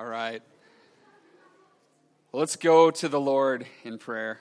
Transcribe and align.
All 0.00 0.06
right. 0.06 0.40
Let's 2.32 2.56
go 2.56 2.90
to 2.90 3.06
the 3.06 3.20
Lord 3.20 3.66
in 3.84 3.98
prayer. 3.98 4.40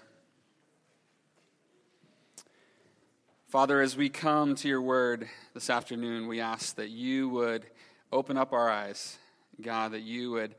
Father, 3.50 3.82
as 3.82 3.98
we 3.98 4.08
come 4.08 4.56
to 4.56 4.70
your 4.70 4.82
word 4.82 5.28
this 5.54 5.70
afternoon, 5.70 6.30
we 6.30 6.40
ask 6.40 6.78
that 6.78 6.92
you 6.92 7.28
would 7.28 7.66
open 8.10 8.38
up 8.38 8.54
our 8.54 8.70
eyes, 8.70 9.18
God, 9.62 9.92
that 9.92 10.04
you 10.04 10.32
would 10.32 10.56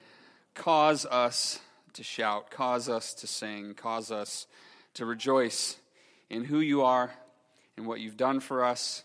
cause 0.52 1.06
us 1.06 1.60
to 1.94 2.04
shout, 2.04 2.50
cause 2.50 2.90
us 2.90 3.14
to 3.14 3.26
sing, 3.26 3.72
cause 3.72 4.12
us 4.12 4.46
to 4.92 5.06
rejoice 5.06 5.78
in 6.28 6.44
who 6.44 6.60
you 6.60 6.82
are 6.82 7.10
and 7.78 7.86
what 7.86 8.00
you've 8.00 8.18
done 8.18 8.38
for 8.38 8.62
us, 8.62 9.02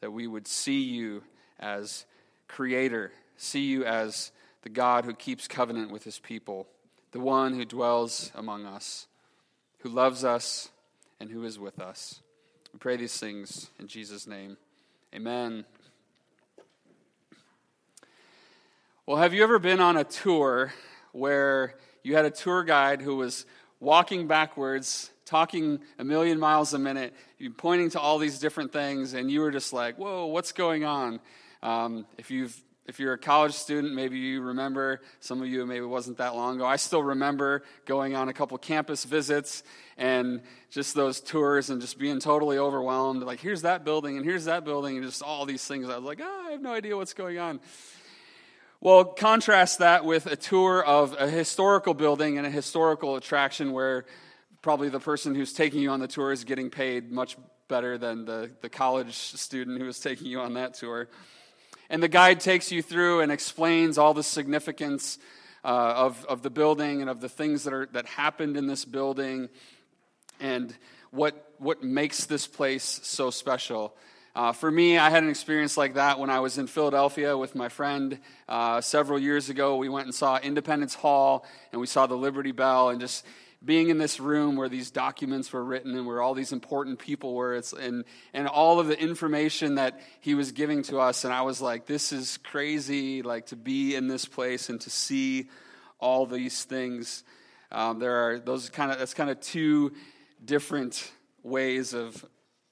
that 0.00 0.14
we 0.14 0.26
would 0.26 0.48
see 0.48 0.80
you 0.80 1.22
as 1.58 2.06
creator, 2.48 3.12
see 3.36 3.66
you 3.66 3.84
as 3.84 4.32
the 4.62 4.68
God 4.68 5.04
who 5.04 5.14
keeps 5.14 5.48
covenant 5.48 5.90
with 5.90 6.04
his 6.04 6.18
people, 6.18 6.66
the 7.12 7.20
one 7.20 7.54
who 7.54 7.64
dwells 7.64 8.30
among 8.34 8.66
us, 8.66 9.06
who 9.78 9.88
loves 9.88 10.24
us, 10.24 10.68
and 11.18 11.30
who 11.30 11.44
is 11.44 11.58
with 11.58 11.80
us. 11.80 12.20
We 12.72 12.78
pray 12.78 12.96
these 12.96 13.16
things 13.16 13.70
in 13.78 13.88
Jesus' 13.88 14.26
name. 14.26 14.56
Amen. 15.14 15.64
Well, 19.06 19.16
have 19.16 19.34
you 19.34 19.42
ever 19.42 19.58
been 19.58 19.80
on 19.80 19.96
a 19.96 20.04
tour 20.04 20.72
where 21.12 21.74
you 22.02 22.14
had 22.14 22.24
a 22.24 22.30
tour 22.30 22.62
guide 22.62 23.02
who 23.02 23.16
was 23.16 23.44
walking 23.80 24.26
backwards, 24.26 25.10
talking 25.24 25.80
a 25.98 26.04
million 26.04 26.38
miles 26.38 26.74
a 26.74 26.78
minute, 26.78 27.14
pointing 27.56 27.90
to 27.90 28.00
all 28.00 28.18
these 28.18 28.38
different 28.38 28.72
things, 28.72 29.14
and 29.14 29.30
you 29.30 29.40
were 29.40 29.50
just 29.50 29.72
like, 29.72 29.96
whoa, 29.96 30.26
what's 30.26 30.52
going 30.52 30.84
on? 30.84 31.18
Um, 31.62 32.06
if 32.18 32.30
you've 32.30 32.60
if 32.90 32.98
you're 32.98 33.12
a 33.12 33.18
college 33.18 33.54
student, 33.54 33.94
maybe 33.94 34.18
you 34.18 34.42
remember, 34.42 35.00
some 35.20 35.40
of 35.40 35.46
you 35.46 35.64
maybe 35.64 35.86
wasn't 35.86 36.18
that 36.18 36.34
long 36.34 36.56
ago. 36.56 36.66
I 36.66 36.74
still 36.74 37.04
remember 37.04 37.62
going 37.86 38.16
on 38.16 38.28
a 38.28 38.32
couple 38.32 38.58
campus 38.58 39.04
visits 39.04 39.62
and 39.96 40.42
just 40.70 40.96
those 40.96 41.20
tours 41.20 41.70
and 41.70 41.80
just 41.80 42.00
being 42.00 42.18
totally 42.18 42.58
overwhelmed. 42.58 43.22
Like, 43.22 43.38
here's 43.38 43.62
that 43.62 43.84
building 43.84 44.16
and 44.16 44.26
here's 44.26 44.46
that 44.46 44.64
building 44.64 44.96
and 44.96 45.06
just 45.06 45.22
all 45.22 45.46
these 45.46 45.64
things. 45.64 45.88
I 45.88 45.94
was 45.94 46.04
like, 46.04 46.20
oh, 46.20 46.44
I 46.48 46.50
have 46.50 46.60
no 46.60 46.72
idea 46.72 46.96
what's 46.96 47.14
going 47.14 47.38
on. 47.38 47.60
Well, 48.80 49.04
contrast 49.04 49.78
that 49.78 50.04
with 50.04 50.26
a 50.26 50.34
tour 50.34 50.84
of 50.84 51.14
a 51.16 51.30
historical 51.30 51.94
building 51.94 52.38
and 52.38 52.46
a 52.46 52.50
historical 52.50 53.14
attraction 53.14 53.70
where 53.70 54.04
probably 54.62 54.88
the 54.88 54.98
person 54.98 55.36
who's 55.36 55.52
taking 55.52 55.80
you 55.80 55.90
on 55.90 56.00
the 56.00 56.08
tour 56.08 56.32
is 56.32 56.42
getting 56.42 56.70
paid 56.70 57.12
much 57.12 57.36
better 57.68 57.98
than 57.98 58.24
the, 58.24 58.50
the 58.62 58.68
college 58.68 59.14
student 59.14 59.80
who 59.80 59.86
is 59.86 60.00
taking 60.00 60.26
you 60.26 60.40
on 60.40 60.54
that 60.54 60.74
tour. 60.74 61.08
And 61.90 62.00
the 62.00 62.08
guide 62.08 62.38
takes 62.38 62.70
you 62.70 62.82
through 62.82 63.20
and 63.20 63.32
explains 63.32 63.98
all 63.98 64.14
the 64.14 64.22
significance 64.22 65.18
uh, 65.64 65.66
of, 65.66 66.24
of 66.26 66.40
the 66.40 66.48
building 66.48 67.00
and 67.00 67.10
of 67.10 67.20
the 67.20 67.28
things 67.28 67.64
that, 67.64 67.72
are, 67.72 67.88
that 67.92 68.06
happened 68.06 68.56
in 68.56 68.68
this 68.68 68.84
building 68.84 69.48
and 70.38 70.72
what, 71.10 71.52
what 71.58 71.82
makes 71.82 72.26
this 72.26 72.46
place 72.46 73.00
so 73.02 73.28
special. 73.30 73.96
Uh, 74.36 74.52
for 74.52 74.70
me, 74.70 74.98
I 74.98 75.10
had 75.10 75.24
an 75.24 75.28
experience 75.28 75.76
like 75.76 75.94
that 75.94 76.20
when 76.20 76.30
I 76.30 76.38
was 76.38 76.58
in 76.58 76.68
Philadelphia 76.68 77.36
with 77.36 77.56
my 77.56 77.68
friend 77.68 78.20
uh, 78.48 78.80
several 78.80 79.18
years 79.18 79.50
ago. 79.50 79.76
We 79.76 79.88
went 79.88 80.06
and 80.06 80.14
saw 80.14 80.38
Independence 80.38 80.94
Hall 80.94 81.44
and 81.72 81.80
we 81.80 81.88
saw 81.88 82.06
the 82.06 82.14
Liberty 82.14 82.52
Bell, 82.52 82.90
and 82.90 83.00
just 83.00 83.26
being 83.62 83.90
in 83.90 83.98
this 83.98 84.18
room 84.18 84.56
where 84.56 84.68
these 84.68 84.90
documents 84.90 85.52
were 85.52 85.62
written 85.62 85.94
and 85.94 86.06
where 86.06 86.22
all 86.22 86.32
these 86.32 86.52
important 86.52 86.98
people 86.98 87.34
were 87.34 87.54
it's, 87.54 87.72
and, 87.72 88.04
and 88.32 88.48
all 88.48 88.80
of 88.80 88.86
the 88.86 88.98
information 88.98 89.74
that 89.74 90.00
he 90.20 90.34
was 90.34 90.52
giving 90.52 90.82
to 90.84 90.98
us. 90.98 91.24
And 91.24 91.32
i 91.32 91.42
was 91.42 91.60
like 91.60 91.86
this 91.86 92.12
is 92.12 92.38
crazy 92.38 93.22
like 93.22 93.46
to 93.46 93.56
be 93.56 93.94
in 93.94 94.08
this 94.08 94.24
place 94.24 94.68
and 94.70 94.80
to 94.82 94.90
see 94.90 95.48
all 95.98 96.24
these 96.24 96.64
things. 96.64 97.22
Um, 97.70 97.98
there 97.98 98.16
are 98.16 98.38
those 98.38 98.70
kind 98.70 98.90
of 98.90 98.98
that's 98.98 99.14
kind 99.14 99.30
of 99.30 99.40
two 99.40 99.92
different 100.42 101.10
ways 101.42 101.92
of 101.92 102.24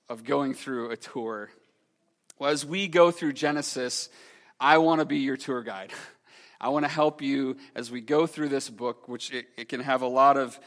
of 0.09 0.25
going 0.25 0.54
through 0.54 0.91
a 0.91 0.97
tour. 0.97 1.50
Well 2.38 2.50
as 2.50 2.65
we 2.65 2.88
go 2.88 3.10
through 3.10 3.32
genesis 3.32 4.09
i 4.60 4.78
want 4.78 5.00
to 5.00 5.04
be 5.04 5.19
your 5.19 5.37
tour 5.37 5.62
guide 5.62 5.93
I 6.60 6.70
want 6.70 6.84
to 6.84 6.91
help 6.91 7.22
you 7.22 7.56
as 7.74 7.91
we 7.91 8.00
go 8.00 8.26
through 8.26 8.48
this 8.48 8.69
book, 8.69 9.08
which 9.08 9.32
it, 9.32 9.46
it, 9.56 9.69
can 9.69 9.80
have 9.80 10.02
a 10.02 10.08
lot 10.08 10.36
of 10.36 10.58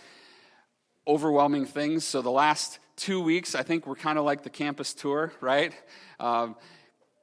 overwhelming 1.06 1.66
things. 1.66 2.06
So, 2.06 2.22
the 2.22 2.32
last 2.32 2.80
two 2.96 3.22
weeks, 3.22 3.56
I 3.56 3.64
think 3.64 3.86
we're 3.86 3.96
kind 3.96 4.18
of 4.18 4.24
like 4.24 4.44
the 4.44 4.50
campus 4.50 4.94
tour, 4.94 5.34
right? 5.42 5.74
Um, 6.20 6.56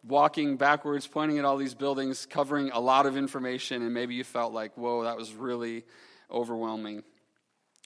walking 0.04 0.56
backwards, 0.56 1.06
pointing 1.06 1.38
at 1.38 1.44
all 1.44 1.56
these 1.56 1.74
buildings, 1.74 2.26
covering 2.26 2.70
a 2.70 2.80
lot 2.80 3.06
of 3.06 3.16
information, 3.16 3.82
and 3.82 3.94
maybe 3.94 4.14
you 4.14 4.24
felt 4.24 4.52
like, 4.52 4.76
whoa, 4.76 5.04
that 5.04 5.16
was 5.16 5.32
really 5.32 5.84
overwhelming. 6.30 7.02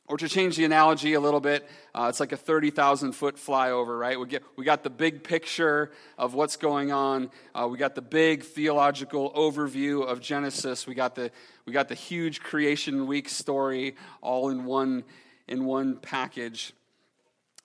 Or 0.08 0.16
to 0.16 0.28
change 0.28 0.56
the 0.56 0.64
analogy 0.64 1.14
a 1.14 1.20
little 1.20 1.40
bit, 1.40 1.68
uh, 1.94 2.06
it's 2.08 2.18
like 2.18 2.32
a 2.32 2.36
30,000 2.36 3.12
foot 3.12 3.36
flyover, 3.36 3.98
right? 3.98 4.18
We, 4.18 4.26
get, 4.26 4.42
we 4.56 4.64
got 4.64 4.82
the 4.82 4.90
big 4.90 5.22
picture 5.22 5.92
of 6.18 6.34
what's 6.34 6.56
going 6.56 6.90
on. 6.90 7.30
Uh, 7.54 7.68
we 7.70 7.78
got 7.78 7.94
the 7.94 8.02
big 8.02 8.42
theological 8.42 9.32
overview 9.32 10.04
of 10.04 10.20
Genesis. 10.20 10.86
We 10.86 10.94
got, 10.94 11.14
the, 11.14 11.30
we 11.66 11.72
got 11.72 11.88
the 11.88 11.94
huge 11.94 12.40
creation 12.40 13.06
week 13.06 13.28
story 13.28 13.94
all 14.20 14.50
in 14.50 14.64
one, 14.64 15.04
in 15.46 15.64
one 15.64 15.96
package. 15.96 16.72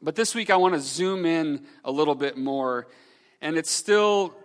But 0.01 0.15
this 0.15 0.35
week 0.35 0.51
I 0.51 0.57
want 0.57 0.75
to 0.75 0.79
zoom 0.79 1.25
in 1.25 1.65
a 1.83 1.91
little 1.91 2.15
bit 2.15 2.37
more. 2.37 2.87
And 3.41 3.57
it's 3.57 3.71
still, 3.71 4.35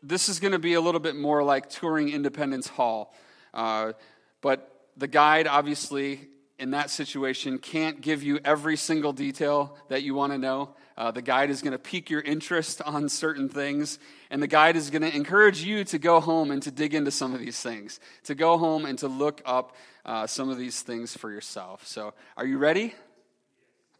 this 0.00 0.28
is 0.28 0.38
going 0.38 0.52
to 0.52 0.60
be 0.60 0.74
a 0.74 0.80
little 0.80 1.00
bit 1.00 1.16
more 1.16 1.42
like 1.42 1.68
touring 1.68 2.08
Independence 2.08 2.68
Hall. 2.68 3.12
Uh, 3.52 3.92
but 4.40 4.86
the 4.96 5.08
guide, 5.08 5.48
obviously, 5.48 6.28
in 6.62 6.70
that 6.70 6.90
situation 6.90 7.58
can't 7.58 8.00
give 8.00 8.22
you 8.22 8.38
every 8.44 8.76
single 8.76 9.12
detail 9.12 9.76
that 9.88 10.04
you 10.04 10.14
want 10.14 10.32
to 10.32 10.38
know. 10.38 10.70
Uh, 10.96 11.10
the 11.10 11.20
guide 11.20 11.50
is 11.50 11.60
going 11.60 11.72
to 11.72 11.78
pique 11.78 12.08
your 12.08 12.20
interest 12.20 12.80
on 12.86 13.08
certain 13.08 13.48
things, 13.48 13.98
and 14.30 14.40
the 14.40 14.46
guide 14.46 14.76
is 14.76 14.88
going 14.88 15.02
to 15.02 15.14
encourage 15.14 15.64
you 15.64 15.82
to 15.82 15.98
go 15.98 16.20
home 16.20 16.52
and 16.52 16.62
to 16.62 16.70
dig 16.70 16.94
into 16.94 17.10
some 17.10 17.34
of 17.34 17.40
these 17.40 17.60
things, 17.60 17.98
to 18.22 18.36
go 18.36 18.56
home 18.56 18.86
and 18.86 18.96
to 19.00 19.08
look 19.08 19.42
up 19.44 19.74
uh, 20.06 20.24
some 20.28 20.50
of 20.50 20.56
these 20.56 20.80
things 20.82 21.16
for 21.16 21.32
yourself. 21.32 21.84
So, 21.84 22.14
are 22.36 22.46
you 22.46 22.58
ready? 22.58 22.94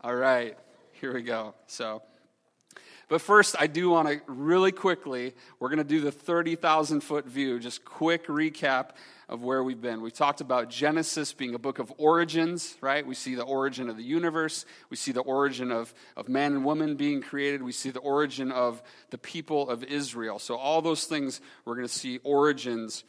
All 0.01 0.15
right, 0.15 0.57
here 0.93 1.13
we 1.13 1.23
go. 1.23 1.55
So, 1.67 2.03
but 3.09 3.21
first, 3.21 3.57
I 3.59 3.67
do 3.67 3.91
want 3.91 4.09
to 4.09 4.21
really 4.27 4.73
quickly, 4.73 5.35
we're 5.59 5.69
going 5.69 5.79
to 5.79 5.85
do 5.85 6.01
the 6.01 6.13
30,000 6.13 7.01
foot 7.01 7.27
view, 7.27 7.59
just 7.59 7.85
quick 7.85 8.29
recap 8.29 8.91
of 9.33 9.43
where 9.43 9.65
we've 9.65 9.81
been. 9.81 10.03
We 10.03 10.11
talked 10.11 10.43
about 10.43 10.69
Genesis 10.69 11.33
being 11.33 11.55
a 11.55 11.59
book 11.59 11.79
of 11.79 11.91
origins, 11.97 12.77
right? 12.83 13.05
We 13.05 13.15
see 13.15 13.35
the 13.35 13.45
origin 13.45 13.89
of 13.89 13.97
the 13.97 14.03
universe. 14.03 14.67
We 14.91 14.99
see 14.99 15.11
the 15.11 15.23
origin 15.23 15.73
of, 15.73 15.95
of 16.19 16.29
man 16.29 16.53
and 16.53 16.67
woman 16.67 16.97
being 16.97 17.23
created. 17.23 17.63
We 17.63 17.73
see 17.73 17.89
the 17.89 18.01
origin 18.01 18.53
of 18.53 18.83
the 19.09 19.17
people 19.17 19.71
of 19.71 19.85
Israel. 19.85 20.39
So, 20.39 20.57
all 20.57 20.83
those 20.83 21.07
things, 21.07 21.41
we're 21.65 21.77
going 21.77 21.89
to 21.89 21.93
see 21.93 22.19
origins 22.25 23.05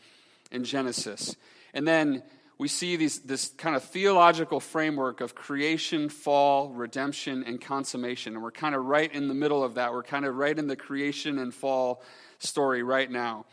in 0.49 0.63
Genesis. 0.63 1.35
And 1.73 1.85
then 1.85 2.23
we 2.57 2.69
see 2.69 2.95
these, 2.95 3.19
this 3.19 3.49
kind 3.57 3.75
of 3.75 3.83
theological 3.83 4.61
framework 4.61 5.19
of 5.19 5.35
creation, 5.35 6.07
fall, 6.07 6.69
redemption, 6.69 7.43
and 7.43 7.59
consummation. 7.59 8.35
And 8.35 8.41
we're 8.41 8.51
kind 8.51 8.75
of 8.75 8.85
right 8.85 9.13
in 9.13 9.27
the 9.27 9.33
middle 9.33 9.61
of 9.61 9.73
that. 9.73 9.91
We're 9.91 10.03
kind 10.03 10.23
of 10.23 10.37
right 10.37 10.57
in 10.57 10.67
the 10.67 10.77
creation 10.77 11.37
and 11.37 11.53
fall 11.53 12.01
story 12.39 12.81
right 12.81 13.11
now. 13.11 13.45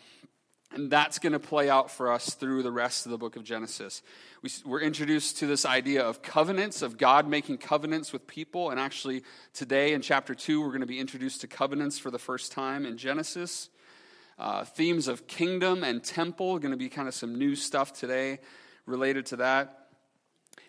And 0.72 0.88
that's 0.88 1.18
going 1.18 1.32
to 1.32 1.40
play 1.40 1.68
out 1.68 1.90
for 1.90 2.12
us 2.12 2.34
through 2.34 2.62
the 2.62 2.70
rest 2.70 3.04
of 3.04 3.10
the 3.10 3.18
book 3.18 3.34
of 3.34 3.42
Genesis. 3.42 4.02
We, 4.40 4.50
are 4.72 4.80
introduced 4.80 5.38
to 5.38 5.46
this 5.46 5.66
idea 5.66 6.04
of 6.04 6.22
covenants, 6.22 6.82
of 6.82 6.96
God 6.96 7.26
making 7.26 7.58
covenants 7.58 8.12
with 8.12 8.28
people. 8.28 8.70
And 8.70 8.78
actually, 8.78 9.24
today 9.52 9.94
in 9.94 10.00
chapter 10.00 10.32
2, 10.32 10.60
we're 10.60 10.68
going 10.68 10.80
to 10.80 10.86
be 10.86 11.00
introduced 11.00 11.40
to 11.40 11.48
covenants 11.48 11.98
for 11.98 12.12
the 12.12 12.20
first 12.20 12.52
time 12.52 12.86
in 12.86 12.98
Genesis. 12.98 13.68
Uh, 14.38 14.64
themes 14.64 15.08
of 15.08 15.26
kingdom 15.26 15.82
and 15.82 16.04
temple, 16.04 16.58
going 16.60 16.70
to 16.70 16.76
be 16.76 16.88
kind 16.88 17.08
of 17.08 17.14
some 17.14 17.36
new 17.36 17.56
stuff 17.56 17.92
today 17.92 18.38
related 18.86 19.26
to 19.26 19.36
that. 19.36 19.88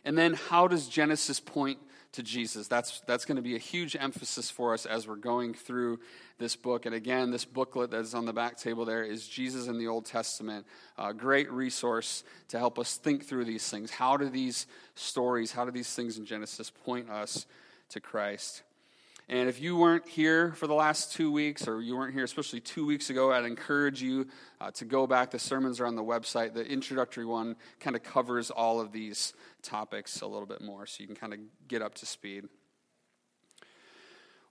And 0.04 0.18
then, 0.18 0.34
how 0.34 0.68
does 0.68 0.88
Genesis 0.88 1.40
point 1.40 1.78
to 2.14 2.24
Jesus. 2.24 2.68
That's, 2.68 3.00
that's 3.02 3.26
going 3.26 3.38
to 3.38 3.42
be 3.42 3.56
a 3.56 3.60
huge 3.60 3.96
emphasis 4.00 4.50
for 4.50 4.74
us 4.74 4.86
as 4.86 5.08
we're 5.08 5.16
going 5.16 5.54
through 5.54 6.00
this 6.40 6.56
book. 6.56 6.86
And 6.86 6.94
again, 6.94 7.32
this 7.32 7.46
booklet 7.46 7.92
that's 7.92 8.14
on 8.14 8.26
the 8.26 8.34
back 8.34 8.58
table 8.58 8.84
there 8.84 9.04
is 9.04 9.28
Jesus 9.28 9.68
in 9.68 9.78
the 9.78 9.88
Old 9.88 10.06
Testament. 10.06 10.66
A 10.98 11.14
great 11.14 11.50
resource 11.52 12.24
to 12.50 12.58
help 12.58 12.78
us 12.78 12.98
think 12.98 13.26
through 13.26 13.46
these 13.46 13.68
things. 13.70 13.92
How 13.92 14.18
do 14.18 14.30
these 14.30 14.68
stories, 14.96 15.52
how 15.52 15.66
do 15.66 15.72
these 15.72 15.94
things 15.94 16.18
in 16.18 16.26
Genesis 16.26 16.70
point 16.70 17.10
us 17.10 17.46
to 17.90 18.00
Christ? 18.00 18.64
And 19.30 19.48
if 19.48 19.62
you 19.62 19.78
weren't 19.78 20.06
here 20.10 20.52
for 20.52 20.68
the 20.68 20.74
last 20.74 21.14
two 21.14 21.32
weeks, 21.32 21.66
or 21.66 21.82
you 21.82 21.96
weren't 21.96 22.14
here 22.14 22.26
especially 22.26 22.60
two 22.60 22.86
weeks 22.86 23.10
ago, 23.10 23.32
I'd 23.32 23.46
encourage 23.46 24.02
you 24.02 24.28
uh, 24.60 24.72
to 24.72 24.84
go 24.84 25.08
back. 25.08 25.32
The 25.32 25.40
sermons 25.40 25.80
are 25.80 25.86
on 25.86 25.96
the 25.96 26.04
website. 26.04 26.54
The 26.54 26.66
introductory 26.66 27.24
one 27.24 27.56
kind 27.80 27.96
of 27.96 28.04
covers 28.04 28.52
all 28.52 28.82
of 28.82 28.92
these 28.92 29.32
topics 29.64 30.22
a 30.22 30.28
little 30.28 30.46
bit 30.46 30.62
more, 30.62 30.86
so 30.86 31.02
you 31.02 31.08
can 31.08 31.16
kind 31.16 31.34
of 31.34 31.40
get 31.68 31.82
up 31.82 31.96
to 31.96 32.06
speed. 32.06 32.46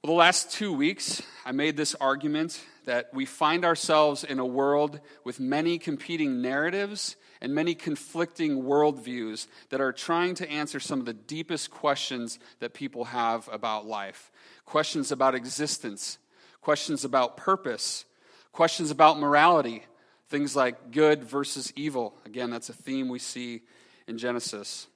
Well, 0.03 0.15
the 0.15 0.19
last 0.19 0.51
two 0.51 0.73
weeks, 0.73 1.23
I 1.45 1.53
made 1.53 1.77
this 1.77 1.95
argument 1.97 2.65
that 2.87 3.13
we 3.13 3.27
find 3.27 3.67
ourselves 3.67 4.25
in 4.25 4.39
a 4.39 4.47
world 4.47 5.01
with 5.25 5.39
many 5.39 5.79
competing 5.79 6.41
narratives 6.41 7.17
and 7.43 7.55
many 7.55 7.75
conflicting 7.75 8.63
worldviews 8.63 9.47
that 9.69 9.83
are 9.83 9.93
trying 9.93 10.35
to 10.37 10.51
answer 10.51 10.81
some 10.81 11.01
of 11.01 11.05
the 11.05 11.13
deepest 11.13 11.71
questions 11.71 12.39
that 12.61 12.73
people 12.73 13.05
have 13.05 13.49
about 13.53 13.87
life 13.87 14.33
questions 14.65 15.11
about 15.11 15.35
existence, 15.35 16.19
questions 16.61 17.05
about 17.05 17.37
purpose, 17.37 18.05
questions 18.53 18.93
about 18.93 19.19
morality, 19.19 19.85
things 20.29 20.55
like 20.55 20.93
good 20.93 21.25
versus 21.25 21.73
evil. 21.75 22.17
Again, 22.25 22.51
that's 22.51 22.69
a 22.69 22.73
theme 22.73 23.09
we 23.09 23.19
see 23.19 23.63
in 24.07 24.17
Genesis. 24.17 24.87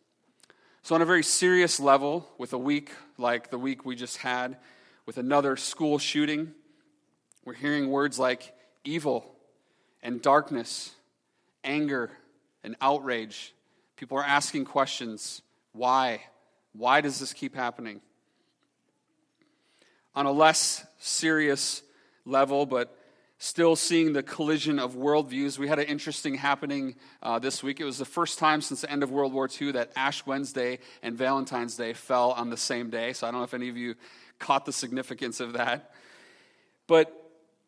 So, 0.84 0.94
on 0.94 1.00
a 1.00 1.06
very 1.06 1.22
serious 1.22 1.80
level, 1.80 2.28
with 2.36 2.52
a 2.52 2.58
week 2.58 2.90
like 3.16 3.48
the 3.48 3.56
week 3.56 3.86
we 3.86 3.96
just 3.96 4.18
had, 4.18 4.58
with 5.06 5.16
another 5.16 5.56
school 5.56 5.98
shooting. 5.98 6.52
We're 7.42 7.54
hearing 7.54 7.88
words 7.88 8.18
like 8.18 8.52
evil 8.84 9.34
and 10.02 10.20
darkness, 10.20 10.90
anger 11.64 12.10
and 12.62 12.76
outrage. 12.82 13.54
People 13.96 14.18
are 14.18 14.24
asking 14.24 14.66
questions 14.66 15.40
why? 15.72 16.20
Why 16.74 17.00
does 17.00 17.18
this 17.18 17.32
keep 17.32 17.54
happening? 17.54 18.02
On 20.14 20.26
a 20.26 20.32
less 20.32 20.84
serious 20.98 21.82
level, 22.26 22.66
but 22.66 22.94
still 23.44 23.76
seeing 23.76 24.14
the 24.14 24.22
collision 24.22 24.78
of 24.78 24.94
worldviews. 24.94 25.58
We 25.58 25.68
had 25.68 25.78
an 25.78 25.84
interesting 25.84 26.34
happening 26.34 26.94
uh, 27.22 27.38
this 27.38 27.62
week. 27.62 27.78
It 27.78 27.84
was 27.84 27.98
the 27.98 28.06
first 28.06 28.38
time 28.38 28.62
since 28.62 28.80
the 28.80 28.90
end 28.90 29.02
of 29.02 29.10
World 29.10 29.34
War 29.34 29.50
II 29.60 29.72
that 29.72 29.92
Ash 29.96 30.24
Wednesday 30.24 30.78
and 31.02 31.14
Valentine's 31.14 31.76
Day 31.76 31.92
fell 31.92 32.30
on 32.30 32.48
the 32.48 32.56
same 32.56 32.88
day. 32.88 33.12
So 33.12 33.26
I 33.26 33.30
don't 33.30 33.40
know 33.40 33.44
if 33.44 33.52
any 33.52 33.68
of 33.68 33.76
you 33.76 33.96
caught 34.38 34.64
the 34.64 34.72
significance 34.72 35.40
of 35.40 35.52
that. 35.52 35.92
But 36.86 37.12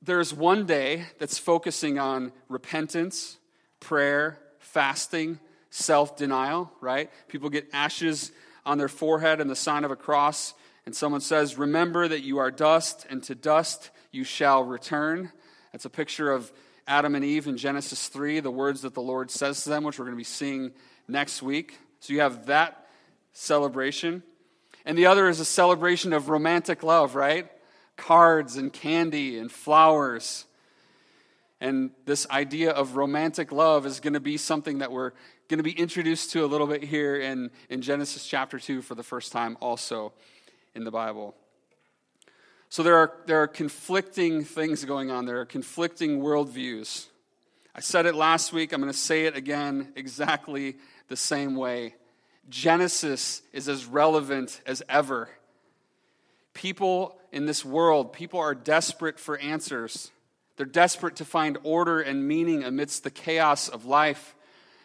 there's 0.01 0.33
one 0.33 0.65
day 0.65 1.05
that's 1.19 1.37
focusing 1.37 1.99
on 1.99 2.33
repentance, 2.49 3.37
prayer, 3.79 4.39
fasting, 4.59 5.41
self 5.69 6.17
denial, 6.17 6.73
right? 6.81 7.11
People 7.29 7.51
get 7.51 7.69
ashes 7.75 8.33
on 8.65 8.79
their 8.79 8.89
forehead 8.89 9.43
and 9.43 9.51
the 9.51 9.55
sign 9.57 9.85
of 9.85 9.91
a 9.91 9.97
cross, 9.97 10.55
and 10.87 10.97
someone 10.97 11.21
says, 11.21 11.59
Remember 11.59 12.09
that 12.09 12.23
you 12.23 12.39
are 12.39 12.51
dust, 12.51 13.07
and 13.11 13.23
to 13.25 13.35
dust 13.35 13.91
you 14.11 14.25
shall 14.25 14.65
return. 14.65 15.33
That's 15.77 15.85
a 15.85 15.91
picture 15.91 16.33
of 16.33 16.51
Adam 16.87 17.15
and 17.15 17.23
Eve 17.23 17.47
in 17.47 17.59
Genesis 17.59 18.09
3, 18.09 18.41
the 18.41 18.51
words 18.51 18.81
that 18.81 18.95
the 18.95 19.03
Lord 19.03 19.31
says 19.31 19.63
to 19.65 19.69
them, 19.69 19.85
which 19.85 19.99
we're 19.99 20.07
going 20.07 20.17
to 20.17 20.19
be 20.19 20.25
seeing 20.25 20.73
next 21.07 21.43
week. 21.43 21.79
So 22.01 22.15
you 22.15 22.21
have 22.21 22.47
that 22.47 22.87
celebration 23.35 24.23
and 24.87 24.97
the 24.97 25.05
other 25.05 25.29
is 25.29 25.39
a 25.39 25.45
celebration 25.45 26.15
of 26.15 26.31
romantic 26.31 26.83
love, 26.83 27.15
right? 27.15 27.53
Cards 27.99 28.57
and 28.57 28.73
candy 28.73 29.39
and 29.39 29.53
flowers. 29.53 30.47
And 31.61 31.91
this 32.07 32.27
idea 32.31 32.71
of 32.71 32.97
romantic 32.97 33.53
love 33.53 33.85
is 33.85 34.01
going 34.01 34.15
to 34.15 34.21
be 34.21 34.39
something 34.39 34.79
that 34.79 34.91
we're 34.91 35.11
going 35.49 35.59
to 35.59 35.63
be 35.63 35.79
introduced 35.79 36.33
to 36.33 36.43
a 36.43 36.47
little 36.47 36.67
bit 36.67 36.83
here 36.83 37.17
in, 37.21 37.51
in 37.69 37.83
Genesis 37.83 38.27
chapter 38.27 38.59
2 38.59 38.81
for 38.81 38.95
the 38.95 39.03
first 39.03 39.31
time, 39.31 39.59
also 39.61 40.15
in 40.75 40.85
the 40.85 40.91
Bible. 40.91 41.35
So 42.69 42.83
there 42.83 42.97
are, 42.97 43.13
there 43.27 43.43
are 43.43 43.47
conflicting 43.47 44.45
things 44.45 44.85
going 44.85 45.11
on, 45.11 45.27
there 45.27 45.41
are 45.41 45.47
conflicting 45.47 46.21
worldviews. 46.21 47.07
I 47.75 47.81
said 47.81 48.07
it 48.07 48.15
last 48.15 48.53
week, 48.53 48.73
I'm 48.73 48.81
going 48.81 48.93
to 48.93 48.99
say 48.99 49.27
it 49.27 49.37
again 49.37 49.93
exactly 49.97 50.77
the 51.09 51.17
same 51.17 51.55
way. 51.55 51.95
Genesis 52.49 53.43
is 53.53 53.69
as 53.69 53.87
relevant 53.87 54.61
as 54.67 54.83
ever. 54.89 55.29
People 56.55 57.19
in 57.33 57.47
this 57.47 57.65
world, 57.65 58.13
people 58.13 58.41
are 58.41 58.55
desperate 58.55 59.19
for 59.19 59.39
answers. 59.39 60.11
They're 60.57 60.65
desperate 60.65 61.17
to 61.17 61.25
find 61.25 61.59
order 61.65 62.01
and 62.01 62.27
meaning 62.27 62.65
amidst 62.65 63.05
the 63.05 63.11
chaos 63.11 63.69
of 63.69 63.85
life. 63.85 64.35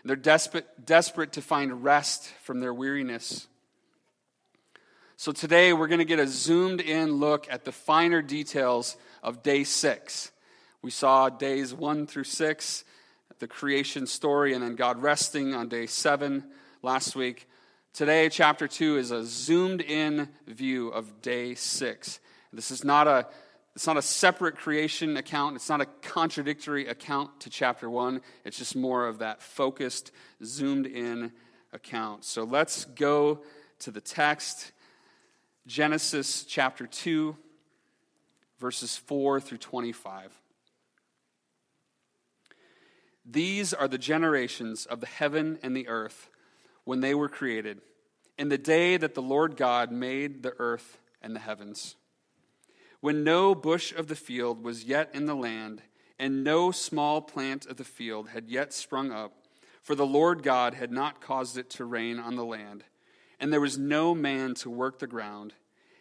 They're 0.04 0.16
desperate, 0.16 0.86
desperate 0.86 1.34
to 1.34 1.42
find 1.42 1.84
rest 1.84 2.28
from 2.44 2.60
their 2.60 2.74
weariness. 2.74 3.48
So 5.22 5.32
today 5.32 5.72
we're 5.72 5.86
going 5.88 6.00
to 6.00 6.06
get 6.06 6.18
a 6.18 6.26
zoomed 6.26 6.82
in 6.82 7.12
look 7.18 7.46
at 7.48 7.64
the 7.64 7.72
finer 7.72 8.24
details 8.24 8.98
of 9.22 9.44
day 9.44 9.64
six. 9.64 10.32
We 10.82 10.90
saw 10.90 11.30
days 11.30 11.76
one 11.76 12.08
through 12.08 12.24
six, 12.24 12.84
the 13.38 13.48
creation 13.48 14.08
story, 14.08 14.56
and 14.56 14.64
then 14.64 14.74
God 14.74 15.00
resting 15.00 15.54
on 15.54 15.70
day 15.70 15.86
seven 15.86 16.46
last 16.82 17.16
week. 17.16 17.48
Today, 17.94 18.30
chapter 18.30 18.68
2 18.68 18.98
is 18.98 19.12
a 19.12 19.24
zoomed 19.24 19.82
in 19.82 20.28
view 20.48 20.88
of 20.88 21.22
day 21.22 21.54
6. 21.54 22.20
This 22.52 22.72
is 22.72 22.84
not 22.84 23.06
a 23.06 23.28
it's 23.76 23.86
not 23.86 23.98
a 23.98 24.02
separate 24.02 24.56
creation 24.56 25.18
account. 25.18 25.56
It's 25.56 25.70
not 25.70 25.82
a 25.82 25.88
contradictory 26.02 26.88
account 26.88 27.42
to 27.42 27.52
chapter 27.52 27.88
1. 27.88 28.22
It's 28.44 28.58
just 28.58 28.76
more 28.76 29.06
of 29.06 29.20
that 29.20 29.44
focused, 29.44 30.12
zoomed 30.44 30.88
in 30.88 31.32
account. 31.74 32.26
So 32.26 32.44
let's 32.44 32.86
go 32.86 33.44
to 33.82 33.92
the 33.92 34.02
text 34.02 34.72
Genesis 35.72 36.44
chapter 36.44 36.86
2, 36.86 37.34
verses 38.60 38.98
4 38.98 39.40
through 39.40 39.60
25. 39.60 40.38
These 43.26 43.74
are 43.74 43.88
the 43.88 43.98
generations 43.98 44.86
of 44.86 45.00
the 45.00 45.08
heaven 45.08 45.60
and 45.64 45.74
the 45.74 45.88
earth 45.88 46.30
when 46.84 47.00
they 47.00 47.16
were 47.16 47.30
created, 47.30 47.80
in 48.38 48.50
the 48.50 48.58
day 48.58 48.98
that 48.98 49.16
the 49.16 49.22
Lord 49.22 49.56
God 49.56 49.94
made 49.94 50.44
the 50.44 50.54
earth 50.60 50.98
and 51.22 51.34
the 51.34 51.40
heavens. 51.40 51.96
When 53.00 53.24
no 53.24 53.56
bush 53.56 53.94
of 53.94 54.08
the 54.08 54.16
field 54.16 54.66
was 54.66 54.84
yet 54.84 55.10
in 55.14 55.26
the 55.26 55.36
land, 55.36 55.84
and 56.20 56.44
no 56.44 56.72
small 56.72 57.22
plant 57.22 57.66
of 57.66 57.78
the 57.78 57.86
field 57.86 58.32
had 58.32 58.50
yet 58.50 58.74
sprung 58.74 59.14
up, 59.14 59.32
for 59.82 59.96
the 59.96 60.06
Lord 60.06 60.44
God 60.44 60.74
had 60.74 60.92
not 60.92 61.22
caused 61.22 61.58
it 61.58 61.70
to 61.70 61.86
rain 61.86 62.20
on 62.20 62.36
the 62.36 62.44
land, 62.44 62.84
and 63.40 63.54
there 63.54 63.62
was 63.62 63.78
no 63.78 64.14
man 64.14 64.54
to 64.56 64.70
work 64.70 65.00
the 65.00 65.08
ground, 65.08 65.54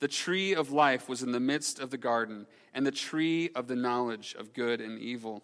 The 0.00 0.08
tree 0.08 0.54
of 0.54 0.72
life 0.72 1.08
was 1.08 1.22
in 1.22 1.32
the 1.32 1.40
midst 1.40 1.78
of 1.78 1.90
the 1.90 1.98
garden, 1.98 2.46
and 2.74 2.86
the 2.86 2.90
tree 2.90 3.50
of 3.54 3.68
the 3.68 3.76
knowledge 3.76 4.34
of 4.38 4.54
good 4.54 4.80
and 4.80 4.98
evil. 4.98 5.42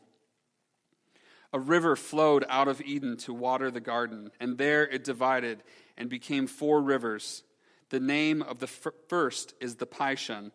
A 1.53 1.61
river 1.61 1.95
flowed 1.95 2.45
out 2.49 2.67
of 2.67 2.81
Eden 2.81 3.17
to 3.19 3.33
water 3.33 3.71
the 3.71 3.81
garden, 3.81 4.31
and 4.41 4.59
there 4.59 4.87
it 4.87 5.05
divided 5.05 5.63
and 5.97 6.09
became 6.09 6.47
four 6.47 6.83
rivers. 6.83 7.45
The 7.91 8.01
name 8.01 8.43
of 8.43 8.59
the 8.59 8.67
first 8.67 9.55
is 9.61 9.77
the 9.77 9.87
Pishon. 9.87 10.51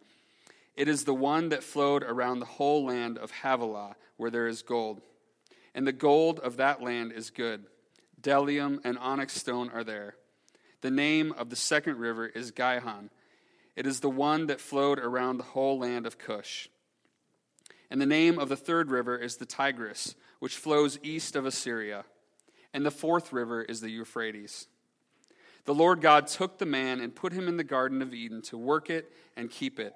It 0.76 0.88
is 0.88 1.06
the 1.06 1.14
one 1.14 1.50
that 1.50 1.64
flowed 1.64 2.04
around 2.04 2.40
the 2.40 2.46
whole 2.46 2.86
land 2.86 3.18
of 3.18 3.32
Havilah, 3.32 3.96
where 4.18 4.32
there 4.32 4.48
is 4.48 4.62
gold. 4.62 5.02
And 5.74 5.88
the 5.88 5.94
gold 5.94 6.40
of 6.40 6.58
that 6.58 6.82
land 6.82 7.12
is 7.14 7.30
good. 7.30 7.66
Bdellium 8.22 8.80
and 8.84 8.98
onyx 8.98 9.34
stone 9.34 9.70
are 9.70 9.84
there. 9.84 10.16
The 10.82 10.92
name 10.92 11.34
of 11.38 11.50
the 11.50 11.56
second 11.56 11.98
river 11.98 12.28
is 12.28 12.52
Gihon. 12.52 13.10
It 13.76 13.88
is 13.88 14.00
the 14.00 14.10
one 14.10 14.48
that 14.48 14.60
flowed 14.60 15.00
around 15.00 15.38
the 15.38 15.44
whole 15.44 15.80
land 15.80 16.06
of 16.06 16.18
Cush. 16.18 16.68
And 17.90 18.00
the 18.00 18.06
name 18.06 18.40
of 18.40 18.50
the 18.50 18.56
third 18.56 18.90
river 18.90 19.18
is 19.18 19.38
the 19.38 19.46
Tigris 19.46 20.16
which 20.40 20.56
flows 20.56 20.98
east 21.04 21.36
of 21.36 21.46
Assyria. 21.46 22.06
And 22.74 22.86
the 22.86 22.92
fourth 22.92 23.34
river 23.34 23.62
is 23.62 23.82
the 23.82 23.90
Euphrates. 23.90 24.68
The 25.66 25.74
Lord 25.74 26.02
God 26.02 26.28
took 26.28 26.58
the 26.58 26.66
man 26.66 27.00
and 27.00 27.16
put 27.16 27.34
him 27.34 27.48
in 27.48 27.58
the 27.58 27.64
Garden 27.64 28.02
of 28.02 28.14
Eden 28.14 28.42
to 28.44 28.58
work 28.58 28.90
it 28.90 29.12
and 29.36 29.52
keep 29.52 29.80
it. 29.80 29.94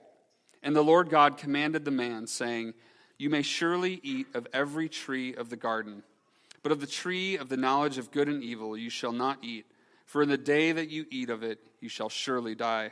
And 0.61 0.75
the 0.75 0.83
Lord 0.83 1.09
God 1.09 1.37
commanded 1.37 1.85
the 1.85 1.91
man, 1.91 2.27
saying, 2.27 2.73
You 3.17 3.29
may 3.29 3.41
surely 3.41 3.99
eat 4.03 4.27
of 4.33 4.47
every 4.53 4.89
tree 4.89 5.33
of 5.33 5.49
the 5.49 5.55
garden, 5.55 6.03
but 6.63 6.71
of 6.71 6.81
the 6.81 6.87
tree 6.87 7.37
of 7.37 7.49
the 7.49 7.57
knowledge 7.57 7.97
of 7.97 8.11
good 8.11 8.27
and 8.27 8.43
evil 8.43 8.77
you 8.77 8.89
shall 8.89 9.11
not 9.11 9.43
eat, 9.43 9.65
for 10.05 10.21
in 10.21 10.29
the 10.29 10.37
day 10.37 10.71
that 10.71 10.89
you 10.89 11.05
eat 11.09 11.29
of 11.29 11.43
it 11.43 11.59
you 11.79 11.89
shall 11.89 12.09
surely 12.09 12.55
die. 12.55 12.91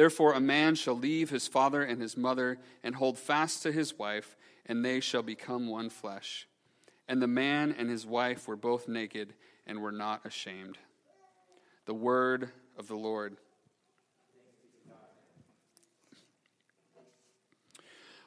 Therefore, 0.00 0.32
a 0.32 0.40
man 0.40 0.76
shall 0.76 0.96
leave 0.96 1.28
his 1.28 1.46
father 1.46 1.82
and 1.82 2.00
his 2.00 2.16
mother 2.16 2.56
and 2.82 2.94
hold 2.94 3.18
fast 3.18 3.62
to 3.64 3.70
his 3.70 3.98
wife, 3.98 4.34
and 4.64 4.82
they 4.82 4.98
shall 4.98 5.22
become 5.22 5.68
one 5.68 5.90
flesh. 5.90 6.48
And 7.06 7.20
the 7.20 7.26
man 7.26 7.74
and 7.76 7.90
his 7.90 8.06
wife 8.06 8.48
were 8.48 8.56
both 8.56 8.88
naked 8.88 9.34
and 9.66 9.82
were 9.82 9.92
not 9.92 10.24
ashamed. 10.24 10.78
The 11.84 11.92
word 11.92 12.48
of 12.78 12.88
the 12.88 12.96
Lord. 12.96 13.36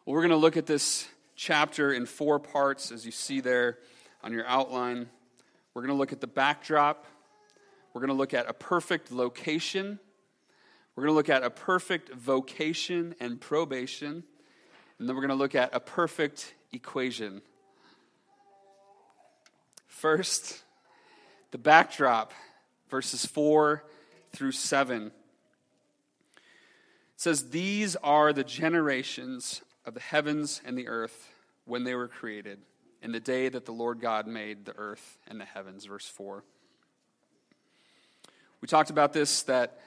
Well, 0.05 0.13
we're 0.13 0.21
going 0.21 0.29
to 0.29 0.37
look 0.37 0.57
at 0.57 0.67
this 0.67 1.07
chapter 1.35 1.91
in 1.91 2.05
four 2.05 2.37
parts, 2.37 2.91
as 2.91 3.03
you 3.03 3.11
see 3.11 3.39
there 3.39 3.79
on 4.23 4.31
your 4.31 4.45
outline. 4.45 5.09
We're 5.73 5.81
going 5.81 5.95
to 5.95 5.97
look 5.97 6.13
at 6.13 6.21
the 6.21 6.27
backdrop. 6.27 7.07
We're 7.95 8.01
going 8.01 8.09
to 8.09 8.13
look 8.13 8.35
at 8.35 8.47
a 8.47 8.53
perfect 8.53 9.11
location. 9.11 9.97
We're 10.95 11.03
going 11.03 11.13
to 11.13 11.15
look 11.15 11.29
at 11.29 11.43
a 11.43 11.49
perfect 11.49 12.13
vocation 12.13 13.15
and 13.19 13.41
probation. 13.41 14.23
And 14.99 15.09
then 15.09 15.15
we're 15.15 15.23
going 15.23 15.29
to 15.29 15.35
look 15.35 15.55
at 15.55 15.73
a 15.73 15.79
perfect 15.79 16.53
equation. 16.71 17.41
First, 19.87 20.61
the 21.51 21.57
backdrop, 21.57 22.33
verses 22.89 23.25
4 23.25 23.83
through 24.33 24.51
7. 24.51 25.07
It 25.07 25.11
says, 27.17 27.49
These 27.49 27.95
are 27.97 28.31
the 28.33 28.43
generations 28.43 29.61
of 29.85 29.95
the 29.95 29.99
heavens 29.99 30.61
and 30.63 30.77
the 30.77 30.87
earth 30.87 31.29
when 31.65 31.85
they 31.85 31.95
were 31.95 32.07
created, 32.07 32.59
in 33.01 33.11
the 33.11 33.19
day 33.19 33.49
that 33.49 33.65
the 33.65 33.71
Lord 33.71 33.99
God 33.99 34.27
made 34.27 34.65
the 34.65 34.75
earth 34.77 35.17
and 35.27 35.39
the 35.39 35.45
heavens. 35.45 35.85
Verse 35.85 36.07
4. 36.07 36.43
We 38.61 38.67
talked 38.67 38.89
about 38.89 39.13
this, 39.13 39.43
that 39.43 39.79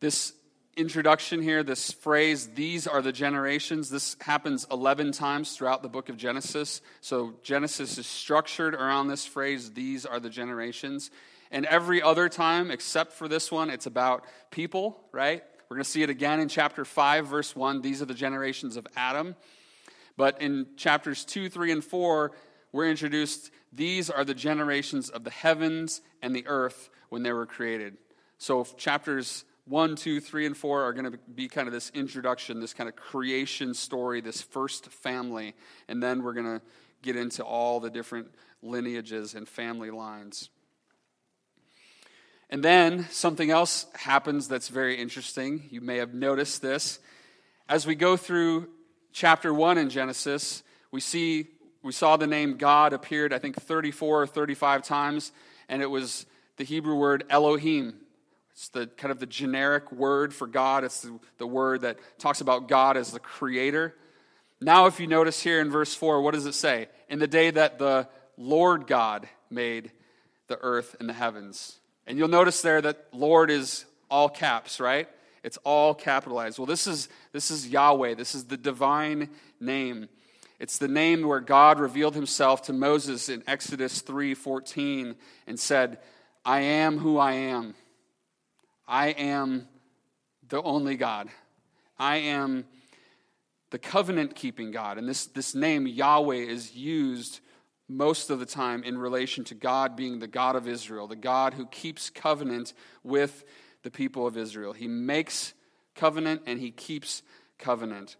this 0.00 0.32
introduction 0.76 1.42
here, 1.42 1.62
this 1.62 1.92
phrase, 1.92 2.48
these 2.54 2.86
are 2.86 3.02
the 3.02 3.12
generations, 3.12 3.90
this 3.90 4.16
happens 4.20 4.66
11 4.70 5.12
times 5.12 5.56
throughout 5.56 5.82
the 5.82 5.88
book 5.88 6.08
of 6.08 6.16
Genesis. 6.16 6.80
So 7.00 7.34
Genesis 7.42 7.98
is 7.98 8.06
structured 8.06 8.74
around 8.74 9.08
this 9.08 9.26
phrase, 9.26 9.72
these 9.72 10.06
are 10.06 10.18
the 10.18 10.30
generations. 10.30 11.10
And 11.50 11.66
every 11.66 12.00
other 12.00 12.28
time, 12.28 12.70
except 12.70 13.12
for 13.12 13.28
this 13.28 13.52
one, 13.52 13.68
it's 13.68 13.86
about 13.86 14.24
people, 14.50 14.98
right? 15.12 15.42
We're 15.68 15.76
going 15.76 15.84
to 15.84 15.90
see 15.90 16.02
it 16.02 16.10
again 16.10 16.40
in 16.40 16.48
chapter 16.48 16.84
5, 16.84 17.26
verse 17.26 17.54
1. 17.54 17.82
These 17.82 18.00
are 18.00 18.06
the 18.06 18.14
generations 18.14 18.76
of 18.76 18.86
Adam. 18.96 19.36
But 20.16 20.40
in 20.40 20.66
chapters 20.76 21.24
2, 21.24 21.50
3, 21.50 21.72
and 21.72 21.84
4, 21.84 22.32
we're 22.72 22.88
introduced 22.88 23.50
these 23.72 24.10
are 24.10 24.24
the 24.24 24.34
generations 24.34 25.08
of 25.08 25.24
the 25.24 25.30
heavens 25.30 26.00
and 26.20 26.34
the 26.34 26.46
earth 26.46 26.90
when 27.08 27.22
they 27.22 27.32
were 27.32 27.46
created. 27.46 27.96
So 28.38 28.64
chapters 28.64 29.44
1, 29.66 29.96
2, 29.96 30.20
3, 30.20 30.46
and 30.46 30.56
4 30.56 30.82
are 30.82 30.92
going 30.92 31.10
to 31.10 31.18
be 31.34 31.48
kind 31.48 31.68
of 31.68 31.72
this 31.72 31.90
introduction, 31.94 32.60
this 32.60 32.74
kind 32.74 32.88
of 32.88 32.96
creation 32.96 33.74
story, 33.74 34.20
this 34.20 34.42
first 34.42 34.88
family. 34.88 35.54
And 35.88 36.02
then 36.02 36.22
we're 36.22 36.32
going 36.32 36.58
to 36.58 36.62
get 37.02 37.16
into 37.16 37.44
all 37.44 37.80
the 37.80 37.90
different 37.90 38.28
lineages 38.62 39.34
and 39.34 39.48
family 39.48 39.90
lines. 39.90 40.50
And 42.50 42.62
then 42.62 43.06
something 43.10 43.50
else 43.50 43.86
happens 43.94 44.46
that's 44.46 44.68
very 44.68 44.96
interesting. 44.96 45.68
You 45.70 45.80
may 45.80 45.96
have 45.96 46.12
noticed 46.12 46.60
this. 46.60 46.98
As 47.68 47.86
we 47.86 47.94
go 47.94 48.16
through 48.16 48.68
chapter 49.12 49.54
1 49.54 49.78
in 49.78 49.88
Genesis, 49.88 50.62
we 50.90 51.00
see 51.00 51.46
we 51.82 51.92
saw 51.92 52.16
the 52.16 52.26
name 52.26 52.58
God 52.58 52.92
appeared 52.92 53.32
I 53.32 53.38
think 53.38 53.60
34 53.60 54.22
or 54.22 54.26
35 54.26 54.82
times 54.82 55.32
and 55.68 55.82
it 55.82 55.90
was 55.90 56.26
the 56.58 56.64
Hebrew 56.64 56.94
word 56.94 57.24
Elohim. 57.30 57.94
It's 58.52 58.68
the 58.68 58.86
kind 58.86 59.10
of 59.10 59.18
the 59.18 59.26
generic 59.26 59.90
word 59.92 60.34
for 60.34 60.46
God. 60.46 60.84
It's 60.84 61.00
the, 61.02 61.18
the 61.38 61.46
word 61.46 61.82
that 61.82 61.98
talks 62.18 62.40
about 62.40 62.68
God 62.68 62.96
as 62.96 63.12
the 63.12 63.20
creator. 63.20 63.94
Now 64.60 64.86
if 64.86 65.00
you 65.00 65.06
notice 65.06 65.42
here 65.42 65.60
in 65.60 65.70
verse 65.70 65.94
4, 65.94 66.22
what 66.22 66.34
does 66.34 66.46
it 66.46 66.54
say? 66.54 66.88
In 67.08 67.18
the 67.18 67.26
day 67.26 67.50
that 67.50 67.78
the 67.78 68.08
Lord 68.36 68.86
God 68.86 69.28
made 69.50 69.90
the 70.46 70.58
earth 70.60 70.96
and 71.00 71.08
the 71.08 71.14
heavens. 71.14 71.78
And 72.06 72.18
you'll 72.18 72.28
notice 72.28 72.62
there 72.62 72.80
that 72.80 73.08
Lord 73.12 73.50
is 73.50 73.84
all 74.10 74.28
caps, 74.28 74.80
right? 74.80 75.08
It's 75.42 75.58
all 75.64 75.94
capitalized. 75.94 76.58
Well, 76.58 76.66
this 76.66 76.86
is, 76.86 77.08
this 77.32 77.50
is 77.50 77.68
Yahweh. 77.68 78.14
This 78.14 78.34
is 78.34 78.44
the 78.44 78.56
divine 78.56 79.30
name. 79.60 80.08
It's 80.60 80.78
the 80.78 80.88
name 80.88 81.26
where 81.26 81.40
God 81.40 81.80
revealed 81.80 82.14
himself 82.14 82.62
to 82.62 82.72
Moses 82.72 83.28
in 83.28 83.42
Exodus 83.48 84.00
3:14 84.00 85.16
and 85.48 85.58
said, 85.58 85.98
"I 86.44 86.60
am 86.60 86.98
who 86.98 87.18
I 87.18 87.32
am. 87.32 87.74
I 88.86 89.08
am 89.08 89.68
the 90.48 90.62
only 90.62 90.96
God. 90.96 91.28
I 91.98 92.16
am 92.16 92.64
the 93.70 93.78
covenant 93.78 94.34
keeping 94.34 94.70
God." 94.70 94.98
And 94.98 95.08
this, 95.08 95.26
this 95.26 95.54
name 95.54 95.86
Yahweh 95.86 96.36
is 96.36 96.74
used 96.74 97.40
most 97.88 98.30
of 98.30 98.38
the 98.38 98.46
time 98.46 98.82
in 98.82 98.96
relation 98.98 99.44
to 99.44 99.54
God 99.54 99.96
being 99.96 100.18
the 100.18 100.26
God 100.26 100.56
of 100.56 100.66
Israel, 100.66 101.06
the 101.06 101.16
God 101.16 101.54
who 101.54 101.66
keeps 101.66 102.10
covenant 102.10 102.72
with 103.02 103.44
the 103.82 103.90
people 103.90 104.26
of 104.26 104.36
Israel. 104.36 104.72
He 104.72 104.88
makes 104.88 105.54
covenant 105.94 106.42
and 106.46 106.58
he 106.58 106.70
keeps 106.70 107.22
covenant. 107.58 108.16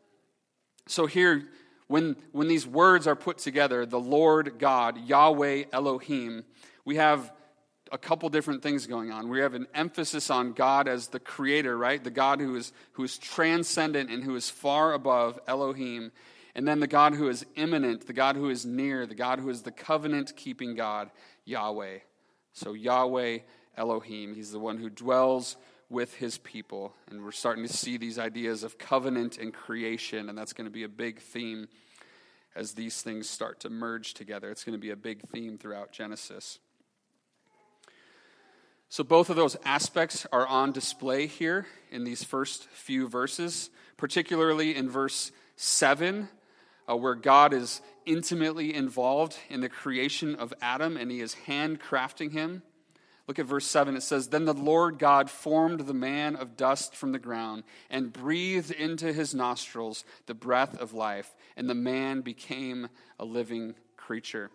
So 0.87 1.07
here, 1.07 1.49
when, 1.87 2.17
when 2.33 2.49
these 2.49 2.67
words 2.67 3.07
are 3.07 3.17
put 3.17 3.39
together, 3.39 3.87
the 3.87 4.01
Lord 4.01 4.59
God, 4.59 4.99
Yahweh 4.99 5.65
Elohim, 5.73 6.45
we 6.85 6.97
have 6.97 7.33
a 7.93 7.99
couple 7.99 8.29
different 8.31 8.63
things 8.63 8.87
going 8.87 9.13
on. 9.13 9.29
We 9.29 9.41
have 9.41 9.53
an 9.53 9.67
emphasis 9.75 10.31
on 10.31 10.55
God 10.55 10.89
as 10.89 11.09
the 11.09 11.21
creator, 11.21 11.77
right? 11.77 12.03
The 12.03 12.11
God 12.11 12.41
who 12.41 12.57
is, 12.57 12.73
who 12.93 13.05
is 13.05 13.19
transcendent 13.19 14.11
and 14.11 14.25
who 14.25 14.35
is 14.35 14.49
far 14.49 14.95
above 14.95 15.39
Elohim. 15.47 16.11
And 16.55 16.67
then 16.67 16.81
the 16.81 16.87
God 16.87 17.15
who 17.15 17.29
is 17.29 17.45
immanent, 17.55 18.07
the 18.07 18.15
God 18.15 18.37
who 18.37 18.49
is 18.49 18.65
near, 18.65 19.07
the 19.07 19.15
God 19.15 19.39
who 19.39 19.51
is 19.51 19.63
the 19.63 19.71
covenant 19.71 20.35
keeping 20.35 20.75
God, 20.75 21.11
Yahweh. 21.45 21.99
So 22.55 22.73
Yahweh 22.73 23.41
Elohim, 23.77 24.35
he's 24.35 24.53
the 24.53 24.59
one 24.59 24.79
who 24.79 24.89
dwells 24.89 25.57
with 25.91 26.15
his 26.15 26.39
people. 26.39 26.95
And 27.11 27.23
we're 27.23 27.33
starting 27.33 27.67
to 27.67 27.73
see 27.73 27.99
these 27.99 28.19
ideas 28.19 28.63
of 28.63 28.79
covenant 28.79 29.37
and 29.37 29.53
creation, 29.53 30.31
and 30.31 30.37
that's 30.37 30.55
going 30.55 30.67
to 30.67 30.71
be 30.71 30.85
a 30.85 30.89
big 30.89 31.21
theme 31.21 31.69
as 32.55 32.73
these 32.73 33.03
things 33.03 33.29
start 33.29 33.61
to 33.61 33.71
merge 33.71 34.15
together. 34.15 34.51
It's 34.51 34.65
going 34.65 34.77
to 34.77 34.81
be 34.81 34.91
a 34.91 34.97
big 34.97 35.23
theme 35.29 35.59
throughout 35.59 35.93
Genesis. 35.93 36.59
So, 38.93 39.03
both 39.03 39.31
of 39.31 39.37
those 39.37 39.57
aspects 39.65 40.27
are 40.33 40.47
on 40.47 40.71
display 40.71 41.27
here 41.27 41.67
in 41.91 42.05
these 42.05 42.23
first 42.23 42.69
few 42.69 43.09
verses, 43.09 43.71
particularly 43.97 44.77
in 44.77 44.91
verse 44.91 45.33
7 45.57 46.29
uh, 46.87 46.97
where 46.97 47.15
God 47.15 47.55
is 47.55 47.81
intimately 48.05 48.75
involved 48.75 49.39
in 49.49 49.63
the 49.63 49.71
creation 49.71 50.35
of 50.35 50.53
Adam 50.61 50.99
and 50.99 51.11
he 51.11 51.23
is 51.23 51.35
handcrafting 51.47 52.33
him. 52.33 52.63
Look 53.27 53.39
at 53.39 53.47
verse 53.47 53.65
7. 53.65 53.97
It 53.97 54.03
says, 54.03 54.29
Then 54.29 54.45
the 54.45 54.53
Lord 54.53 54.99
God 54.99 55.31
formed 55.31 55.81
the 55.81 55.95
man 55.95 56.37
of 56.37 56.59
dust 56.59 56.95
from 56.95 57.13
the 57.13 57.19
ground 57.19 57.63
and 57.89 58.13
breathed 58.13 58.73
into 58.73 59.15
his 59.15 59.35
nostrils 59.35 60.05
the 60.27 60.35
breath 60.35 60.79
of 60.79 60.93
life, 60.93 61.35
and 61.57 61.67
the 61.67 61.75
man 61.75 62.21
became 62.21 62.91
a 63.19 63.25
living 63.25 63.75
creature. 63.97 64.51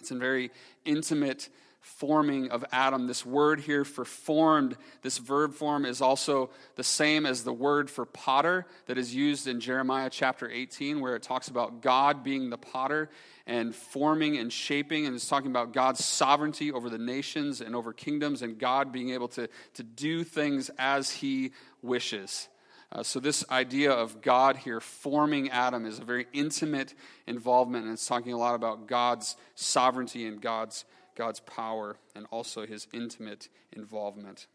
It's 0.00 0.10
a 0.10 0.16
very 0.16 0.50
intimate 0.84 1.48
forming 1.82 2.50
of 2.50 2.64
Adam. 2.72 3.06
This 3.06 3.26
word 3.26 3.60
here 3.60 3.84
for 3.84 4.04
formed, 4.04 4.76
this 5.02 5.18
verb 5.18 5.52
form 5.52 5.84
is 5.84 6.00
also 6.00 6.48
the 6.76 6.84
same 6.84 7.26
as 7.26 7.44
the 7.44 7.52
word 7.52 7.90
for 7.90 8.06
potter 8.06 8.66
that 8.86 8.96
is 8.96 9.14
used 9.14 9.46
in 9.46 9.60
Jeremiah 9.60 10.08
chapter 10.08 10.48
18, 10.48 11.00
where 11.00 11.16
it 11.16 11.22
talks 11.22 11.48
about 11.48 11.82
God 11.82 12.24
being 12.24 12.48
the 12.48 12.56
potter 12.56 13.10
and 13.46 13.74
forming 13.74 14.38
and 14.38 14.52
shaping, 14.52 15.06
and 15.06 15.14
it's 15.14 15.28
talking 15.28 15.50
about 15.50 15.72
God's 15.72 16.04
sovereignty 16.04 16.72
over 16.72 16.88
the 16.88 16.98
nations 16.98 17.60
and 17.60 17.74
over 17.74 17.92
kingdoms, 17.92 18.42
and 18.42 18.58
God 18.58 18.92
being 18.92 19.10
able 19.10 19.28
to, 19.28 19.48
to 19.74 19.82
do 19.82 20.24
things 20.24 20.70
as 20.78 21.10
he 21.10 21.52
wishes. 21.82 22.48
Uh, 22.92 23.02
so, 23.02 23.18
this 23.18 23.42
idea 23.50 23.90
of 23.90 24.20
God 24.20 24.56
here 24.58 24.78
forming 24.78 25.50
Adam 25.50 25.86
is 25.86 25.98
a 25.98 26.04
very 26.04 26.26
intimate 26.32 26.94
involvement, 27.26 27.84
and 27.84 27.94
it's 27.94 28.06
talking 28.06 28.34
a 28.34 28.38
lot 28.38 28.54
about 28.54 28.86
God's 28.86 29.34
sovereignty 29.54 30.26
and 30.26 30.42
God's, 30.42 30.84
God's 31.14 31.40
power, 31.40 31.96
and 32.14 32.26
also 32.30 32.66
his 32.66 32.86
intimate 32.92 33.48
involvement. 33.72 34.46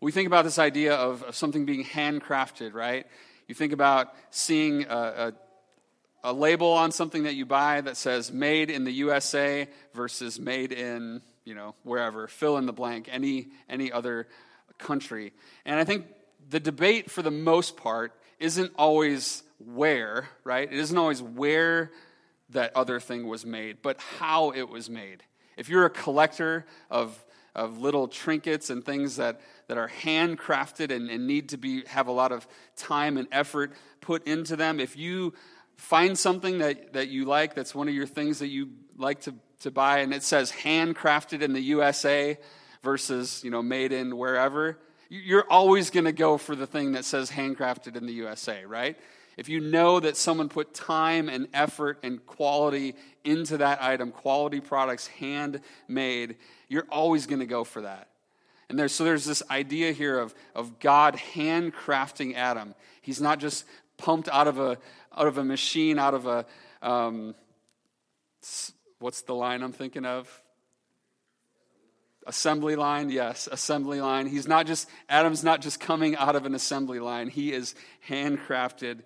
We 0.00 0.10
think 0.10 0.26
about 0.26 0.44
this 0.44 0.58
idea 0.58 0.94
of, 0.94 1.22
of 1.22 1.36
something 1.36 1.64
being 1.64 1.84
handcrafted, 1.84 2.74
right? 2.74 3.06
You 3.46 3.54
think 3.54 3.72
about 3.72 4.12
seeing 4.30 4.84
a, 4.84 5.32
a, 6.24 6.30
a 6.30 6.32
label 6.32 6.72
on 6.72 6.90
something 6.90 7.24
that 7.24 7.34
you 7.34 7.46
buy 7.46 7.80
that 7.80 7.96
says 7.96 8.32
made 8.32 8.70
in 8.70 8.84
the 8.84 8.92
USA 8.92 9.68
versus 9.94 10.40
made 10.40 10.72
in, 10.72 11.22
you 11.44 11.54
know, 11.54 11.74
wherever, 11.84 12.26
fill 12.26 12.56
in 12.58 12.66
the 12.66 12.72
blank, 12.72 13.08
any, 13.12 13.48
any 13.68 13.92
other 13.92 14.26
country. 14.78 15.32
And 15.64 15.78
I 15.78 15.84
think 15.84 16.06
the 16.50 16.60
debate, 16.60 17.10
for 17.10 17.22
the 17.22 17.30
most 17.30 17.76
part, 17.76 18.12
isn't 18.40 18.72
always 18.76 19.44
where, 19.64 20.28
right? 20.44 20.70
It 20.70 20.78
isn't 20.78 20.98
always 20.98 21.22
where 21.22 21.92
that 22.52 22.74
other 22.76 23.00
thing 23.00 23.26
was 23.26 23.44
made, 23.44 23.78
but 23.82 23.98
how 24.18 24.50
it 24.50 24.68
was 24.68 24.88
made. 24.88 25.22
If 25.56 25.68
you're 25.68 25.84
a 25.84 25.90
collector 25.90 26.66
of, 26.90 27.22
of 27.54 27.78
little 27.78 28.08
trinkets 28.08 28.70
and 28.70 28.84
things 28.84 29.16
that, 29.16 29.40
that 29.68 29.78
are 29.78 29.90
handcrafted 30.02 30.90
and, 30.90 31.10
and 31.10 31.26
need 31.26 31.50
to 31.50 31.56
be, 31.56 31.84
have 31.86 32.06
a 32.06 32.12
lot 32.12 32.32
of 32.32 32.46
time 32.76 33.16
and 33.16 33.28
effort 33.32 33.72
put 34.00 34.26
into 34.26 34.56
them, 34.56 34.80
if 34.80 34.96
you 34.96 35.34
find 35.76 36.18
something 36.18 36.58
that, 36.58 36.94
that 36.94 37.08
you 37.08 37.24
like, 37.24 37.54
that's 37.54 37.74
one 37.74 37.88
of 37.88 37.94
your 37.94 38.06
things 38.06 38.38
that 38.38 38.48
you 38.48 38.70
like 38.96 39.20
to, 39.22 39.34
to 39.60 39.70
buy, 39.70 39.98
and 39.98 40.12
it 40.14 40.22
says 40.22 40.50
handcrafted 40.52 41.42
in 41.42 41.52
the 41.52 41.60
USA, 41.60 42.38
versus, 42.82 43.42
you 43.44 43.50
know, 43.50 43.62
made 43.62 43.92
in 43.92 44.16
wherever, 44.16 44.78
you're 45.08 45.46
always 45.50 45.90
going 45.90 46.04
to 46.04 46.12
go 46.12 46.38
for 46.38 46.56
the 46.56 46.66
thing 46.66 46.92
that 46.92 47.04
says 47.04 47.30
handcrafted 47.30 47.96
in 47.96 48.06
the 48.06 48.12
USA, 48.14 48.64
right? 48.64 48.98
If 49.36 49.48
you 49.48 49.60
know 49.60 49.98
that 50.00 50.16
someone 50.16 50.48
put 50.48 50.74
time 50.74 51.28
and 51.28 51.48
effort 51.54 51.98
and 52.02 52.24
quality 52.26 52.94
into 53.24 53.58
that 53.58 53.82
item, 53.82 54.10
quality 54.10 54.60
products, 54.60 55.06
handmade, 55.06 56.36
you're 56.68 56.86
always 56.90 57.26
going 57.26 57.40
to 57.40 57.46
go 57.46 57.64
for 57.64 57.82
that. 57.82 58.08
And 58.68 58.78
there's, 58.78 58.92
so 58.92 59.04
there's 59.04 59.24
this 59.24 59.42
idea 59.50 59.92
here 59.92 60.18
of, 60.18 60.34
of 60.54 60.78
God 60.78 61.16
handcrafting 61.34 62.34
Adam. 62.34 62.74
He's 63.02 63.20
not 63.20 63.38
just 63.38 63.64
pumped 63.98 64.28
out 64.28 64.48
of 64.48 64.58
a, 64.58 64.78
out 65.16 65.26
of 65.26 65.38
a 65.38 65.44
machine, 65.44 65.98
out 65.98 66.14
of 66.14 66.26
a, 66.26 66.46
um, 66.80 67.34
what's 68.98 69.22
the 69.22 69.34
line 69.34 69.62
I'm 69.62 69.72
thinking 69.72 70.04
of? 70.04 70.42
Assembly 72.26 72.76
line, 72.76 73.10
yes, 73.10 73.48
assembly 73.50 74.00
line. 74.00 74.26
He's 74.26 74.46
not 74.46 74.66
just, 74.66 74.88
Adam's 75.08 75.42
not 75.42 75.60
just 75.60 75.80
coming 75.80 76.16
out 76.16 76.36
of 76.36 76.46
an 76.46 76.54
assembly 76.54 77.00
line, 77.00 77.28
he 77.28 77.52
is 77.52 77.74
handcrafted 78.08 79.00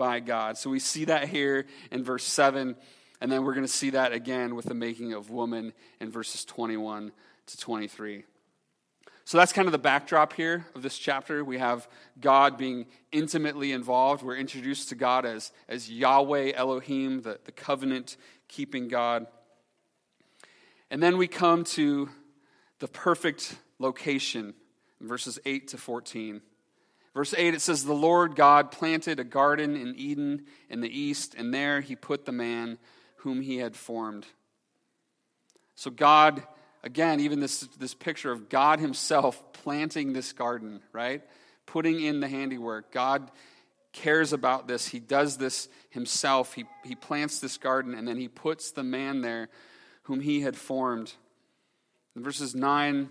by 0.00 0.18
God. 0.18 0.56
So 0.56 0.70
we 0.70 0.78
see 0.78 1.04
that 1.04 1.28
here 1.28 1.66
in 1.90 2.02
verse 2.02 2.24
7, 2.24 2.74
and 3.20 3.30
then 3.30 3.44
we're 3.44 3.52
going 3.52 3.66
to 3.66 3.72
see 3.72 3.90
that 3.90 4.14
again 4.14 4.54
with 4.54 4.64
the 4.64 4.72
making 4.72 5.12
of 5.12 5.28
woman 5.28 5.74
in 6.00 6.10
verses 6.10 6.42
21 6.46 7.12
to 7.48 7.56
23. 7.58 8.24
So 9.26 9.36
that's 9.36 9.52
kind 9.52 9.68
of 9.68 9.72
the 9.72 9.78
backdrop 9.78 10.32
here 10.32 10.64
of 10.74 10.80
this 10.80 10.96
chapter. 10.96 11.44
We 11.44 11.58
have 11.58 11.86
God 12.18 12.56
being 12.56 12.86
intimately 13.12 13.72
involved. 13.72 14.22
We're 14.22 14.38
introduced 14.38 14.88
to 14.88 14.94
God 14.94 15.26
as, 15.26 15.52
as 15.68 15.90
Yahweh 15.90 16.52
Elohim, 16.54 17.20
the, 17.20 17.38
the 17.44 17.52
covenant 17.52 18.16
keeping 18.48 18.88
God. 18.88 19.26
And 20.90 21.02
then 21.02 21.18
we 21.18 21.28
come 21.28 21.64
to 21.64 22.08
the 22.78 22.88
perfect 22.88 23.54
location 23.78 24.54
verses 24.98 25.38
8 25.44 25.68
to 25.68 25.76
14. 25.76 26.40
Verse 27.14 27.34
8, 27.36 27.54
it 27.54 27.60
says, 27.60 27.84
The 27.84 27.92
Lord 27.92 28.36
God 28.36 28.70
planted 28.70 29.18
a 29.18 29.24
garden 29.24 29.76
in 29.76 29.94
Eden 29.96 30.46
in 30.68 30.80
the 30.80 30.88
east, 30.88 31.34
and 31.36 31.52
there 31.52 31.80
he 31.80 31.96
put 31.96 32.24
the 32.24 32.32
man 32.32 32.78
whom 33.16 33.40
he 33.40 33.58
had 33.58 33.74
formed. 33.74 34.26
So, 35.74 35.90
God, 35.90 36.42
again, 36.84 37.20
even 37.20 37.40
this, 37.40 37.60
this 37.78 37.94
picture 37.94 38.30
of 38.30 38.48
God 38.48 38.78
himself 38.78 39.52
planting 39.52 40.12
this 40.12 40.32
garden, 40.32 40.80
right? 40.92 41.22
Putting 41.66 42.00
in 42.00 42.20
the 42.20 42.28
handiwork. 42.28 42.92
God 42.92 43.30
cares 43.92 44.32
about 44.32 44.68
this. 44.68 44.86
He 44.86 45.00
does 45.00 45.36
this 45.36 45.68
himself. 45.90 46.54
He, 46.54 46.64
he 46.84 46.94
plants 46.94 47.40
this 47.40 47.58
garden, 47.58 47.94
and 47.94 48.06
then 48.06 48.18
he 48.18 48.28
puts 48.28 48.70
the 48.70 48.84
man 48.84 49.20
there 49.20 49.48
whom 50.04 50.20
he 50.20 50.42
had 50.42 50.56
formed. 50.56 51.12
In 52.14 52.22
verses 52.22 52.54
9, 52.54 53.08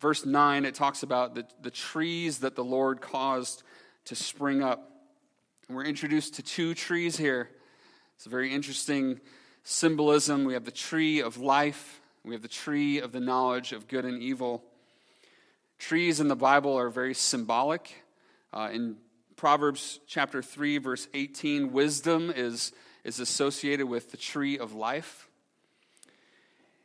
verse 0.00 0.24
9, 0.24 0.64
it 0.64 0.74
talks 0.74 1.02
about 1.02 1.34
the, 1.34 1.44
the 1.62 1.70
trees 1.70 2.38
that 2.38 2.54
the 2.54 2.64
Lord 2.64 3.00
caused 3.00 3.62
to 4.06 4.14
spring 4.14 4.62
up. 4.62 4.90
And 5.68 5.76
we're 5.76 5.84
introduced 5.84 6.34
to 6.34 6.42
two 6.42 6.74
trees 6.74 7.16
here. 7.16 7.50
It's 8.16 8.26
a 8.26 8.30
very 8.30 8.52
interesting 8.52 9.20
symbolism. 9.64 10.44
We 10.44 10.54
have 10.54 10.64
the 10.64 10.70
tree 10.70 11.20
of 11.20 11.36
life, 11.36 12.00
we 12.24 12.34
have 12.34 12.42
the 12.42 12.48
tree 12.48 13.00
of 13.00 13.12
the 13.12 13.20
knowledge 13.20 13.72
of 13.72 13.88
good 13.88 14.04
and 14.04 14.22
evil. 14.22 14.64
Trees 15.78 16.20
in 16.20 16.28
the 16.28 16.36
Bible 16.36 16.76
are 16.76 16.90
very 16.90 17.14
symbolic. 17.14 17.94
Uh, 18.52 18.70
in 18.72 18.96
Proverbs 19.36 20.00
chapter 20.08 20.42
3, 20.42 20.78
verse 20.78 21.06
18, 21.14 21.70
wisdom 21.72 22.32
is, 22.34 22.72
is 23.04 23.20
associated 23.20 23.86
with 23.86 24.10
the 24.10 24.16
tree 24.16 24.58
of 24.58 24.74
life. 24.74 25.27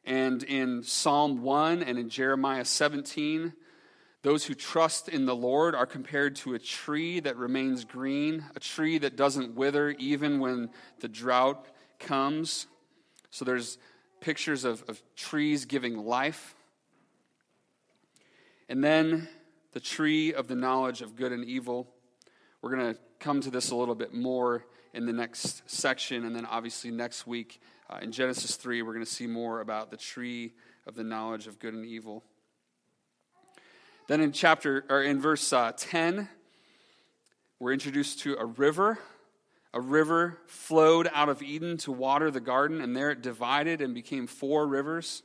And 0.06 0.44
in 0.44 0.84
Psalm 0.84 1.42
1 1.42 1.84
and 1.84 1.98
in 1.98 2.10
Jeremiah 2.10 2.66
17, 2.66 3.54
those 4.22 4.46
who 4.46 4.54
trust 4.54 5.10
in 5.10 5.26
the 5.26 5.36
Lord 5.36 5.76
are 5.76 5.86
compared 5.86 6.36
to 6.38 6.54
a 6.54 6.60
tree 6.60 7.20
that 7.22 7.38
remains 7.38 7.86
green, 7.86 8.46
a 8.56 8.60
tree 8.60 8.98
that 9.00 9.16
doesn't 9.16 9.56
wither 9.56 9.92
even 9.92 10.40
when 10.40 10.70
the 11.00 11.08
drought 11.08 11.68
comes. 12.00 12.68
So 13.30 13.46
there's 13.46 13.78
pictures 14.22 14.64
of, 14.64 14.84
of 14.88 15.02
trees 15.16 15.66
giving 15.66 15.98
life. 15.98 16.56
And 18.70 18.84
then 18.84 19.28
the 19.74 19.80
tree 19.80 20.34
of 20.34 20.48
the 20.48 20.56
knowledge 20.56 21.02
of 21.02 21.16
good 21.16 21.32
and 21.32 21.44
evil. 21.44 21.88
We're 22.62 22.76
going 22.76 22.94
to 22.94 23.00
come 23.20 23.42
to 23.42 23.50
this 23.50 23.72
a 23.72 23.76
little 23.76 23.96
bit 23.96 24.14
more 24.14 24.66
in 24.94 25.06
the 25.06 25.14
next 25.14 25.64
section, 25.70 26.24
and 26.26 26.36
then 26.36 26.46
obviously 26.46 26.92
next 26.92 27.26
week 27.26 27.60
uh, 27.90 28.00
in 28.02 28.12
Genesis 28.12 28.56
3, 28.56 28.82
we're 28.82 28.94
going 28.94 29.06
to 29.06 29.12
see 29.12 29.28
more 29.28 29.60
about 29.60 29.90
the 29.90 29.98
tree 29.98 30.54
of 30.86 30.96
the 30.96 31.04
knowledge 31.04 31.48
of 31.48 31.60
good 31.60 31.74
and 31.74 31.86
evil. 31.86 32.24
Then 34.08 34.22
in 34.22 34.32
chapter 34.32 34.86
or 34.90 35.02
in 35.02 35.20
verse 35.20 35.52
uh, 35.52 35.72
10, 35.76 36.30
we're 37.60 37.74
introduced 37.74 38.20
to 38.20 38.36
a 38.36 38.46
river. 38.46 39.00
A 39.74 39.82
river 39.82 40.38
flowed 40.46 41.10
out 41.14 41.30
of 41.30 41.42
Eden 41.42 41.78
to 41.78 41.92
water 41.92 42.30
the 42.30 42.40
garden, 42.40 42.80
and 42.80 42.96
there 42.96 43.10
it 43.10 43.22
divided 43.22 43.82
and 43.82 43.96
became 43.96 44.28
four 44.28 44.68
rivers. 44.68 45.24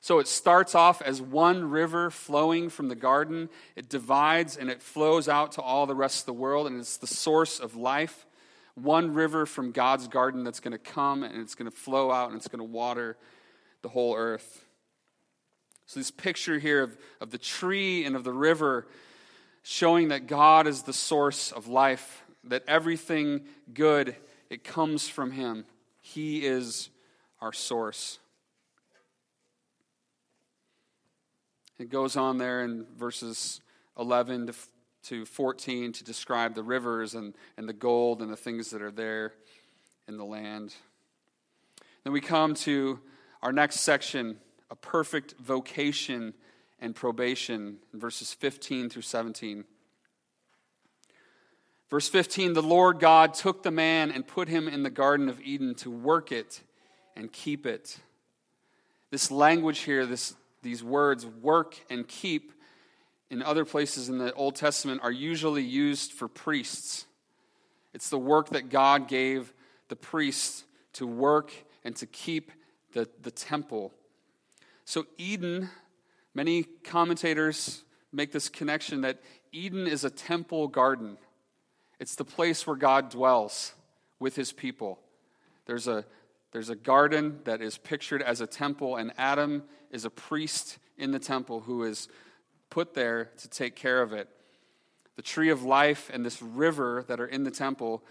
So 0.00 0.18
it 0.18 0.28
starts 0.28 0.74
off 0.74 1.00
as 1.02 1.20
one 1.20 1.70
river 1.70 2.10
flowing 2.10 2.68
from 2.68 2.88
the 2.88 2.94
garden. 2.94 3.48
It 3.74 3.88
divides 3.88 4.56
and 4.56 4.68
it 4.70 4.82
flows 4.82 5.28
out 5.28 5.52
to 5.52 5.62
all 5.62 5.86
the 5.86 5.94
rest 5.94 6.20
of 6.20 6.26
the 6.26 6.34
world, 6.34 6.66
and 6.66 6.78
it's 6.78 6.98
the 6.98 7.06
source 7.06 7.58
of 7.58 7.74
life 7.74 8.26
one 8.74 9.14
river 9.14 9.46
from 9.46 9.70
God's 9.70 10.08
garden 10.08 10.44
that's 10.44 10.60
going 10.60 10.72
to 10.72 10.78
come 10.78 11.22
and 11.22 11.40
it's 11.40 11.54
going 11.54 11.70
to 11.70 11.76
flow 11.76 12.10
out 12.10 12.30
and 12.30 12.36
it's 12.36 12.48
going 12.48 12.58
to 12.58 12.64
water 12.64 13.16
the 13.82 13.88
whole 13.88 14.16
earth. 14.16 14.64
So, 15.86 16.00
this 16.00 16.10
picture 16.10 16.58
here 16.58 16.82
of, 16.82 16.96
of 17.20 17.30
the 17.30 17.38
tree 17.38 18.04
and 18.04 18.16
of 18.16 18.24
the 18.24 18.32
river 18.32 18.86
showing 19.62 20.08
that 20.08 20.26
God 20.26 20.66
is 20.66 20.82
the 20.82 20.92
source 20.92 21.52
of 21.52 21.68
life, 21.68 22.24
that 22.44 22.64
everything 22.66 23.42
good, 23.72 24.16
it 24.50 24.64
comes 24.64 25.08
from 25.08 25.30
Him. 25.30 25.64
He 26.00 26.44
is 26.44 26.90
our 27.40 27.52
source. 27.52 28.18
It 31.78 31.90
goes 31.90 32.16
on 32.16 32.38
there 32.38 32.62
in 32.64 32.86
verses 32.96 33.60
11 33.98 34.46
to 34.46 34.54
to 35.04 35.24
14 35.24 35.92
to 35.92 36.04
describe 36.04 36.54
the 36.54 36.62
rivers 36.62 37.14
and, 37.14 37.34
and 37.56 37.68
the 37.68 37.72
gold 37.72 38.22
and 38.22 38.30
the 38.30 38.36
things 38.36 38.70
that 38.70 38.82
are 38.82 38.90
there 38.90 39.32
in 40.08 40.16
the 40.16 40.24
land. 40.24 40.74
Then 42.02 42.12
we 42.12 42.20
come 42.20 42.54
to 42.54 43.00
our 43.42 43.52
next 43.52 43.80
section 43.80 44.38
a 44.70 44.76
perfect 44.76 45.34
vocation 45.38 46.34
and 46.80 46.94
probation 46.94 47.78
verses 47.92 48.32
15 48.34 48.90
through 48.90 49.02
17. 49.02 49.64
Verse 51.90 52.08
15 52.08 52.54
The 52.54 52.62
Lord 52.62 52.98
God 52.98 53.34
took 53.34 53.62
the 53.62 53.70
man 53.70 54.10
and 54.10 54.26
put 54.26 54.48
him 54.48 54.68
in 54.68 54.82
the 54.82 54.90
Garden 54.90 55.28
of 55.28 55.40
Eden 55.40 55.74
to 55.76 55.90
work 55.90 56.32
it 56.32 56.60
and 57.14 57.30
keep 57.32 57.66
it. 57.66 57.98
This 59.10 59.30
language 59.30 59.80
here, 59.80 60.06
this, 60.06 60.34
these 60.62 60.82
words, 60.82 61.24
work 61.24 61.78
and 61.88 62.08
keep, 62.08 62.52
in 63.34 63.42
other 63.42 63.64
places 63.64 64.08
in 64.08 64.18
the 64.18 64.32
Old 64.34 64.54
Testament 64.54 65.00
are 65.02 65.10
usually 65.10 65.64
used 65.64 66.12
for 66.12 66.28
priests. 66.28 67.04
It's 67.92 68.08
the 68.08 68.16
work 68.16 68.50
that 68.50 68.68
God 68.70 69.08
gave 69.08 69.52
the 69.88 69.96
priests 69.96 70.62
to 70.94 71.04
work 71.04 71.52
and 71.82 71.96
to 71.96 72.06
keep 72.06 72.52
the, 72.92 73.08
the 73.22 73.32
temple. 73.32 73.92
So, 74.84 75.06
Eden, 75.18 75.68
many 76.32 76.62
commentators 76.62 77.82
make 78.12 78.30
this 78.30 78.48
connection 78.48 79.00
that 79.00 79.20
Eden 79.50 79.88
is 79.88 80.04
a 80.04 80.10
temple 80.10 80.68
garden. 80.68 81.18
It's 81.98 82.14
the 82.14 82.24
place 82.24 82.68
where 82.68 82.76
God 82.76 83.10
dwells 83.10 83.72
with 84.20 84.36
his 84.36 84.52
people. 84.52 85.00
There's 85.66 85.88
a, 85.88 86.04
there's 86.52 86.70
a 86.70 86.76
garden 86.76 87.40
that 87.46 87.60
is 87.60 87.78
pictured 87.78 88.22
as 88.22 88.40
a 88.40 88.46
temple, 88.46 88.94
and 88.94 89.12
Adam 89.18 89.64
is 89.90 90.04
a 90.04 90.10
priest 90.10 90.78
in 90.96 91.10
the 91.10 91.18
temple 91.18 91.62
who 91.62 91.82
is 91.82 92.06
put 92.74 92.92
there 92.92 93.30
to 93.38 93.48
take 93.48 93.76
care 93.76 94.02
of 94.02 94.12
it. 94.12 94.28
The 95.14 95.22
tree 95.22 95.50
of 95.50 95.62
life 95.62 96.10
and 96.12 96.26
this 96.26 96.42
river 96.42 97.04
that 97.06 97.20
are 97.20 97.26
in 97.26 97.44
the 97.44 97.52
temple, 97.52 98.02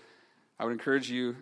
I 0.57 0.63
would 0.63 0.71
encourage 0.71 1.11
you, 1.11 1.35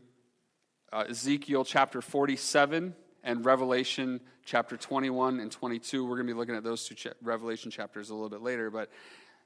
uh, 0.91 1.03
Ezekiel 1.07 1.63
chapter 1.63 2.01
47 2.01 2.95
and 3.23 3.45
Revelation 3.45 4.21
chapter 4.43 4.75
21 4.75 5.39
and 5.39 5.51
22. 5.51 6.03
We're 6.03 6.15
going 6.15 6.25
to 6.25 6.33
be 6.33 6.37
looking 6.37 6.55
at 6.55 6.63
those 6.63 6.87
two 6.87 6.95
cha- 6.95 7.11
Revelation 7.21 7.69
chapters 7.69 8.09
a 8.09 8.15
little 8.15 8.27
bit 8.27 8.41
later, 8.41 8.71
but 8.71 8.89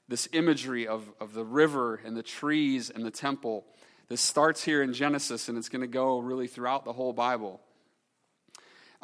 this 0.07 0.29
imagery 0.31 0.87
of, 0.87 1.11
of 1.19 1.33
the 1.33 1.43
river 1.43 1.99
and 2.05 2.15
the 2.15 2.23
trees 2.23 2.89
and 2.89 3.03
the 3.05 3.11
temple. 3.11 3.65
This 4.07 4.21
starts 4.21 4.63
here 4.63 4.83
in 4.83 4.93
Genesis 4.93 5.49
and 5.49 5.57
it's 5.57 5.67
going 5.67 5.81
to 5.81 5.87
go 5.87 6.19
really 6.19 6.47
throughout 6.47 6.85
the 6.85 6.93
whole 6.93 7.11
Bible. 7.11 7.59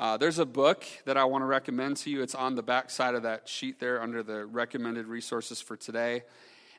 Uh, 0.02 0.18
there's 0.18 0.40
a 0.40 0.46
book 0.48 0.84
that 1.06 1.16
I 1.16 1.26
want 1.26 1.44
to 1.44 1.46
recommend 1.46 1.98
to 1.98 2.10
you. 2.10 2.24
It's 2.24 2.34
on 2.34 2.56
the 2.56 2.64
back 2.64 2.90
side 2.90 3.14
of 3.14 3.22
that 3.22 3.48
sheet 3.48 3.80
there 3.80 4.02
under 4.02 4.24
the 4.24 4.48
recommended 4.48 5.06
resources 5.06 5.62
for 5.62 5.78
today. 5.78 6.24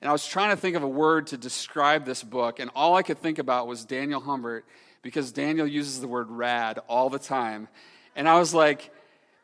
And 0.00 0.08
I 0.08 0.12
was 0.12 0.26
trying 0.26 0.50
to 0.50 0.56
think 0.56 0.74
of 0.74 0.82
a 0.82 0.88
word 0.88 1.28
to 1.28 1.36
describe 1.36 2.04
this 2.04 2.24
book, 2.24 2.58
and 2.58 2.68
all 2.74 2.96
I 2.96 3.02
could 3.02 3.18
think 3.18 3.38
about 3.38 3.68
was 3.68 3.84
Daniel 3.84 4.20
Humbert 4.20 4.64
because 5.02 5.30
Daniel 5.30 5.68
uses 5.68 6.00
the 6.00 6.08
word 6.08 6.32
rad 6.32 6.80
all 6.88 7.10
the 7.10 7.20
time. 7.20 7.68
And 8.16 8.28
I 8.28 8.40
was 8.40 8.52
like, 8.54 8.90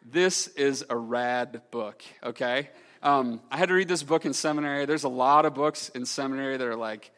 this 0.05 0.49
is 0.49 0.85
a 0.91 0.97
rad 0.97 1.63
book, 1.71 2.03
okay? 2.25 2.71
Um, 3.01 3.41
I 3.49 3.59
had 3.59 3.69
to 3.69 3.75
read 3.75 3.87
this 3.87 4.03
book 4.03 4.27
in 4.27 4.33
seminary. 4.33 4.87
There's 4.87 5.05
a 5.05 5.09
lot 5.09 5.47
of 5.47 5.55
books 5.55 5.89
in 5.91 6.05
seminary 6.05 6.57
that 6.57 6.67
are 6.67 6.75
like 6.75 7.13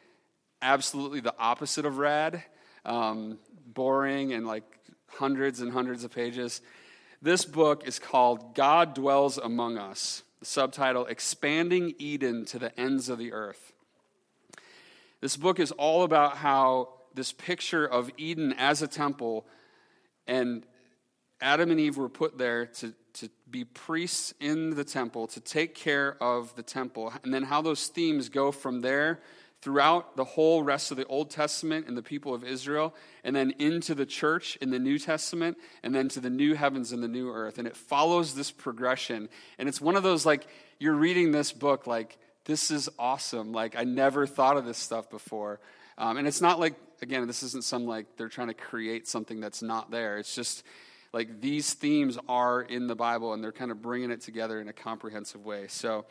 absolutely 0.60 1.20
the 1.20 1.34
opposite 1.38 1.86
of 1.86 1.96
rad, 1.96 2.44
um, 2.84 3.38
boring 3.66 4.34
and 4.34 4.46
like 4.46 4.64
hundreds 5.18 5.60
and 5.60 5.72
hundreds 5.72 6.04
of 6.04 6.12
pages. 6.12 6.60
This 7.22 7.44
book 7.44 7.86
is 7.86 7.98
called 7.98 8.54
God 8.54 8.94
Dwells 8.94 9.38
Among 9.38 9.76
Us, 9.76 10.22
the 10.38 10.46
subtitle 10.46 11.06
Expanding 11.06 11.94
Eden 11.98 12.44
to 12.46 12.58
the 12.58 12.78
Ends 12.78 13.08
of 13.08 13.18
the 13.18 13.32
Earth. 13.32 13.72
This 15.20 15.36
book 15.36 15.60
is 15.60 15.70
all 15.72 16.02
about 16.04 16.38
how 16.38 16.88
this 17.14 17.32
picture 17.32 17.86
of 17.86 18.10
Eden 18.16 18.54
as 18.54 18.80
a 18.80 18.88
temple 18.88 19.46
and 20.26 20.64
Adam 21.40 21.70
and 21.70 21.80
Eve 21.80 21.96
were 21.96 22.08
put 22.08 22.38
there 22.38 22.66
to, 22.66 22.94
to 23.14 23.28
be 23.50 23.64
priests 23.64 24.32
in 24.40 24.70
the 24.70 24.84
temple, 24.84 25.26
to 25.28 25.40
take 25.40 25.74
care 25.74 26.16
of 26.22 26.54
the 26.54 26.62
temple, 26.62 27.12
and 27.24 27.32
then 27.32 27.42
how 27.42 27.62
those 27.62 27.86
themes 27.88 28.28
go 28.28 28.52
from 28.52 28.80
there 28.80 29.20
throughout 29.62 30.16
the 30.16 30.24
whole 30.24 30.62
rest 30.62 30.90
of 30.90 30.96
the 30.96 31.04
Old 31.06 31.30
Testament 31.30 31.86
and 31.86 31.96
the 31.96 32.02
people 32.02 32.34
of 32.34 32.44
Israel, 32.44 32.94
and 33.24 33.36
then 33.36 33.52
into 33.58 33.94
the 33.94 34.06
church 34.06 34.56
in 34.56 34.70
the 34.70 34.78
New 34.78 34.98
Testament, 34.98 35.58
and 35.82 35.94
then 35.94 36.08
to 36.08 36.20
the 36.20 36.30
new 36.30 36.54
heavens 36.54 36.92
and 36.92 37.02
the 37.02 37.08
new 37.08 37.30
earth. 37.30 37.58
And 37.58 37.66
it 37.66 37.76
follows 37.76 38.34
this 38.34 38.50
progression. 38.50 39.28
And 39.58 39.68
it's 39.68 39.80
one 39.80 39.96
of 39.96 40.02
those 40.02 40.24
like, 40.24 40.46
you're 40.78 40.94
reading 40.94 41.32
this 41.32 41.52
book, 41.52 41.86
like, 41.86 42.16
this 42.44 42.70
is 42.70 42.88
awesome. 42.98 43.52
Like, 43.52 43.76
I 43.76 43.84
never 43.84 44.26
thought 44.26 44.56
of 44.56 44.64
this 44.64 44.78
stuff 44.78 45.10
before. 45.10 45.60
Um, 45.98 46.16
and 46.16 46.26
it's 46.26 46.40
not 46.40 46.58
like, 46.58 46.74
again, 47.02 47.26
this 47.26 47.42
isn't 47.42 47.64
some 47.64 47.86
like 47.86 48.16
they're 48.16 48.28
trying 48.28 48.48
to 48.48 48.54
create 48.54 49.06
something 49.06 49.40
that's 49.40 49.62
not 49.62 49.90
there. 49.90 50.18
It's 50.18 50.34
just 50.34 50.64
like 51.12 51.40
these 51.40 51.74
themes 51.74 52.18
are 52.28 52.62
in 52.62 52.86
the 52.86 52.94
Bible 52.94 53.32
and 53.34 53.42
they're 53.42 53.52
kind 53.52 53.70
of 53.70 53.82
bringing 53.82 54.10
it 54.10 54.20
together 54.20 54.60
in 54.60 54.68
a 54.68 54.72
comprehensive 54.72 55.44
way. 55.44 55.66
So 55.68 56.06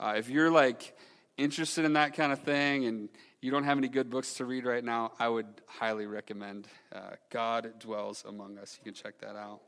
uh, 0.00 0.14
if 0.16 0.28
you're 0.28 0.50
like 0.50 0.96
interested 1.36 1.84
in 1.84 1.94
that 1.94 2.14
kind 2.14 2.32
of 2.32 2.40
thing 2.40 2.86
and 2.86 3.08
you 3.40 3.50
don't 3.50 3.64
have 3.64 3.76
any 3.76 3.88
good 3.88 4.08
books 4.08 4.34
to 4.34 4.44
read 4.44 4.64
right 4.64 4.82
now, 4.82 5.12
I 5.18 5.28
would 5.28 5.46
highly 5.66 6.06
recommend 6.06 6.66
uh, 6.94 7.10
God 7.30 7.74
Dwells 7.78 8.24
Among 8.26 8.56
Us. 8.58 8.78
You 8.80 8.90
can 8.90 8.94
check 8.94 9.18
that 9.20 9.36
out. 9.36 9.60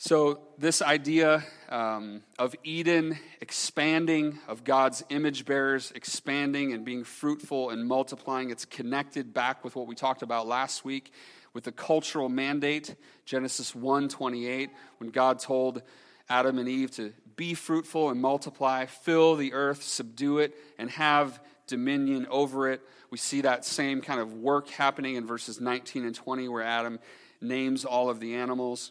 So, 0.00 0.40
this 0.58 0.80
idea 0.80 1.42
um, 1.70 2.22
of 2.38 2.54
Eden 2.62 3.18
expanding, 3.40 4.38
of 4.46 4.62
God's 4.62 5.02
image 5.08 5.44
bearers 5.44 5.90
expanding 5.94 6.72
and 6.72 6.84
being 6.84 7.02
fruitful 7.02 7.70
and 7.70 7.88
multiplying, 7.88 8.50
it's 8.50 8.64
connected 8.64 9.34
back 9.34 9.64
with 9.64 9.74
what 9.74 9.88
we 9.88 9.96
talked 9.96 10.22
about 10.22 10.46
last 10.46 10.84
week 10.84 11.12
with 11.52 11.64
the 11.64 11.72
cultural 11.72 12.28
mandate, 12.28 12.94
Genesis 13.24 13.74
1:28, 13.74 14.70
when 14.98 15.10
God 15.10 15.40
told 15.40 15.82
Adam 16.28 16.58
and 16.58 16.68
Eve 16.68 16.90
to 16.92 17.12
be 17.38 17.54
fruitful 17.54 18.10
and 18.10 18.20
multiply, 18.20 18.84
fill 18.84 19.36
the 19.36 19.54
earth, 19.54 19.82
subdue 19.82 20.38
it, 20.38 20.54
and 20.76 20.90
have 20.90 21.40
dominion 21.68 22.26
over 22.28 22.68
it. 22.68 22.82
We 23.10 23.16
see 23.16 23.42
that 23.42 23.64
same 23.64 24.02
kind 24.02 24.20
of 24.20 24.34
work 24.34 24.68
happening 24.68 25.14
in 25.14 25.24
verses 25.24 25.60
19 25.60 26.04
and 26.04 26.14
20, 26.14 26.48
where 26.48 26.64
Adam 26.64 26.98
names 27.40 27.84
all 27.84 28.10
of 28.10 28.18
the 28.18 28.34
animals. 28.34 28.90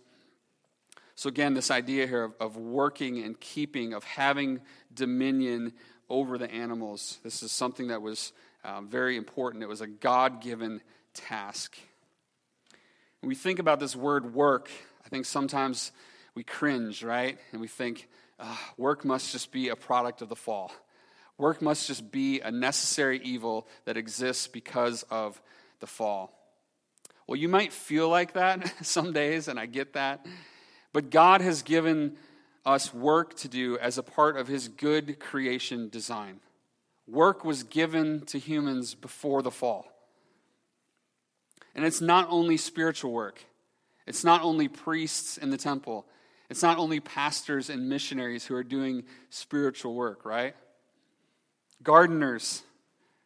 So, 1.13 1.27
again, 1.27 1.55
this 1.55 1.69
idea 1.69 2.07
here 2.07 2.23
of, 2.23 2.33
of 2.39 2.55
working 2.55 3.21
and 3.21 3.37
keeping, 3.39 3.93
of 3.93 4.05
having 4.05 4.61
dominion 4.93 5.73
over 6.09 6.37
the 6.37 6.49
animals, 6.49 7.19
this 7.23 7.43
is 7.43 7.51
something 7.51 7.87
that 7.87 8.01
was 8.01 8.31
um, 8.63 8.87
very 8.87 9.17
important. 9.17 9.61
It 9.61 9.67
was 9.67 9.81
a 9.81 9.87
God 9.87 10.41
given 10.41 10.81
task. 11.13 11.77
When 13.19 13.27
we 13.27 13.35
think 13.35 13.59
about 13.59 13.81
this 13.81 13.95
word 13.95 14.33
work, 14.33 14.69
I 15.05 15.09
think 15.09 15.25
sometimes 15.25 15.91
we 16.33 16.43
cringe, 16.45 17.03
right? 17.03 17.37
And 17.51 17.59
we 17.59 17.67
think, 17.67 18.07
uh, 18.39 18.55
work 18.77 19.03
must 19.03 19.31
just 19.31 19.51
be 19.51 19.69
a 19.69 19.75
product 19.75 20.21
of 20.21 20.29
the 20.29 20.35
fall. 20.35 20.71
Work 21.37 21.61
must 21.61 21.87
just 21.87 22.11
be 22.11 22.39
a 22.39 22.51
necessary 22.51 23.19
evil 23.23 23.67
that 23.85 23.97
exists 23.97 24.47
because 24.47 25.03
of 25.09 25.41
the 25.79 25.87
fall. 25.87 26.33
Well, 27.27 27.35
you 27.35 27.49
might 27.49 27.73
feel 27.73 28.09
like 28.09 28.33
that 28.33 28.73
some 28.85 29.13
days, 29.13 29.47
and 29.47 29.59
I 29.59 29.65
get 29.65 29.93
that. 29.93 30.25
But 30.93 31.09
God 31.09 31.41
has 31.41 31.61
given 31.61 32.17
us 32.65 32.93
work 32.93 33.35
to 33.35 33.47
do 33.47 33.77
as 33.77 33.97
a 33.97 34.03
part 34.03 34.37
of 34.37 34.47
His 34.47 34.67
good 34.67 35.19
creation 35.19 35.89
design. 35.89 36.39
Work 37.07 37.45
was 37.45 37.63
given 37.63 38.21
to 38.27 38.39
humans 38.39 38.95
before 38.95 39.41
the 39.41 39.51
fall. 39.51 39.87
And 41.75 41.85
it's 41.85 42.01
not 42.01 42.27
only 42.29 42.57
spiritual 42.57 43.11
work, 43.11 43.43
it's 44.07 44.23
not 44.23 44.41
only 44.41 44.67
priests 44.67 45.37
in 45.37 45.51
the 45.51 45.57
temple, 45.57 46.05
it's 46.49 46.63
not 46.63 46.77
only 46.77 46.99
pastors 46.99 47.69
and 47.69 47.89
missionaries 47.89 48.45
who 48.45 48.55
are 48.55 48.63
doing 48.63 49.03
spiritual 49.29 49.93
work, 49.93 50.25
right? 50.25 50.55
Gardeners, 51.83 52.63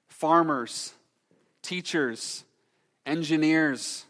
farmers, 0.08 0.94
teachers, 1.62 2.44
engineers. 3.06 4.06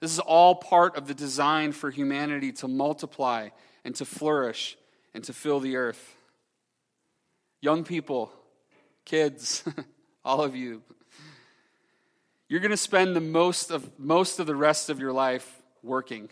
This 0.00 0.12
is 0.12 0.18
all 0.18 0.54
part 0.54 0.96
of 0.96 1.06
the 1.06 1.14
design 1.14 1.72
for 1.72 1.90
humanity 1.90 2.52
to 2.52 2.68
multiply 2.68 3.50
and 3.84 3.94
to 3.96 4.04
flourish 4.04 4.76
and 5.14 5.22
to 5.24 5.32
fill 5.32 5.60
the 5.60 5.76
earth. 5.76 6.16
Young 7.60 7.84
people, 7.84 8.32
kids, 9.04 9.64
all 10.24 10.42
of 10.42 10.54
you, 10.54 10.82
you're 12.48 12.60
going 12.60 12.70
to 12.70 12.76
spend 12.76 13.14
the 13.14 13.20
most 13.20 13.70
of 13.70 13.98
most 13.98 14.38
of 14.38 14.46
the 14.46 14.54
rest 14.56 14.90
of 14.90 14.98
your 14.98 15.12
life 15.12 15.62
working, 15.82 16.30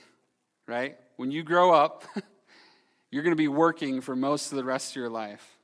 right? 0.66 0.96
When 1.16 1.30
you 1.30 1.42
grow 1.42 1.72
up, 1.72 2.04
you're 3.10 3.22
going 3.22 3.32
to 3.32 3.36
be 3.36 3.48
working 3.48 4.00
for 4.00 4.14
most 4.14 4.52
of 4.52 4.56
the 4.56 4.64
rest 4.64 4.92
of 4.92 4.96
your 4.96 5.08
life. 5.08 5.56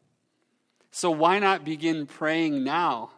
So 0.90 1.10
why 1.10 1.38
not 1.38 1.64
begin 1.64 2.06
praying 2.06 2.64
now? 2.64 3.10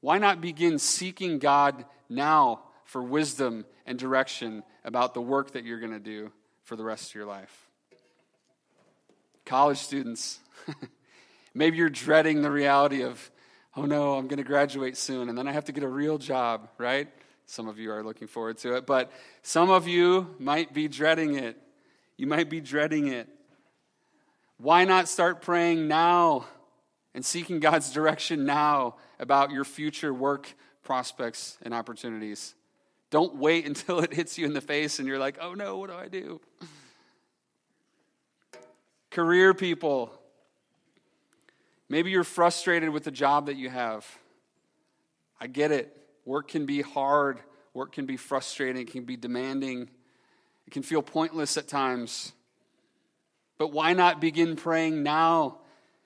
Why 0.00 0.18
not 0.18 0.40
begin 0.40 0.78
seeking 0.78 1.38
God 1.38 1.84
now 2.08 2.62
for 2.84 3.02
wisdom 3.02 3.64
and 3.86 3.98
direction 3.98 4.62
about 4.84 5.14
the 5.14 5.20
work 5.20 5.52
that 5.52 5.64
you're 5.64 5.80
going 5.80 5.92
to 5.92 6.00
do 6.00 6.32
for 6.64 6.76
the 6.76 6.84
rest 6.84 7.10
of 7.10 7.14
your 7.14 7.26
life? 7.26 7.68
College 9.44 9.78
students, 9.78 10.40
maybe 11.54 11.76
you're 11.76 11.90
dreading 11.90 12.42
the 12.42 12.50
reality 12.50 13.02
of 13.02 13.30
oh 13.76 13.86
no, 13.86 14.14
I'm 14.14 14.26
going 14.26 14.38
to 14.38 14.44
graduate 14.44 14.96
soon, 14.96 15.28
and 15.28 15.38
then 15.38 15.48
I 15.48 15.52
have 15.52 15.64
to 15.66 15.72
get 15.72 15.82
a 15.82 15.88
real 15.88 16.18
job, 16.18 16.68
right? 16.78 17.08
Some 17.46 17.68
of 17.68 17.78
you 17.78 17.92
are 17.92 18.02
looking 18.02 18.28
forward 18.28 18.58
to 18.58 18.76
it, 18.76 18.86
but 18.86 19.10
some 19.42 19.70
of 19.70 19.86
you 19.86 20.34
might 20.38 20.72
be 20.72 20.88
dreading 20.88 21.34
it. 21.34 21.56
You 22.16 22.26
might 22.26 22.48
be 22.48 22.60
dreading 22.60 23.08
it. 23.08 23.28
Why 24.58 24.84
not 24.84 25.08
start 25.08 25.42
praying 25.42 25.88
now 25.88 26.46
and 27.14 27.24
seeking 27.24 27.60
God's 27.60 27.92
direction 27.92 28.44
now 28.46 28.96
about 29.18 29.50
your 29.50 29.64
future 29.64 30.14
work 30.14 30.54
prospects 30.82 31.58
and 31.62 31.74
opportunities? 31.74 32.54
Don't 33.10 33.36
wait 33.36 33.66
until 33.66 34.00
it 34.00 34.12
hits 34.14 34.38
you 34.38 34.46
in 34.46 34.52
the 34.52 34.60
face 34.60 34.98
and 34.98 35.08
you're 35.08 35.18
like, 35.18 35.38
oh 35.40 35.54
no, 35.54 35.78
what 35.78 35.90
do 35.90 35.96
I 35.96 36.08
do? 36.08 36.40
Career 39.10 39.52
people, 39.52 40.18
Maybe 41.92 42.10
you're 42.10 42.24
frustrated 42.24 42.88
with 42.88 43.04
the 43.04 43.10
job 43.10 43.46
that 43.48 43.56
you 43.56 43.68
have. 43.68 44.06
I 45.38 45.46
get 45.46 45.72
it. 45.72 45.94
Work 46.24 46.48
can 46.48 46.66
be 46.66 46.82
hard, 46.82 47.40
work 47.74 47.92
can 47.92 48.06
be 48.06 48.16
frustrating, 48.16 48.82
it 48.82 48.92
can 48.92 49.04
be 49.04 49.16
demanding, 49.16 49.90
it 50.66 50.70
can 50.70 50.82
feel 50.82 51.02
pointless 51.02 51.56
at 51.56 51.68
times. 51.68 52.32
But 53.58 53.72
why 53.72 53.92
not 53.92 54.20
begin 54.20 54.56
praying 54.56 55.02
now 55.02 55.58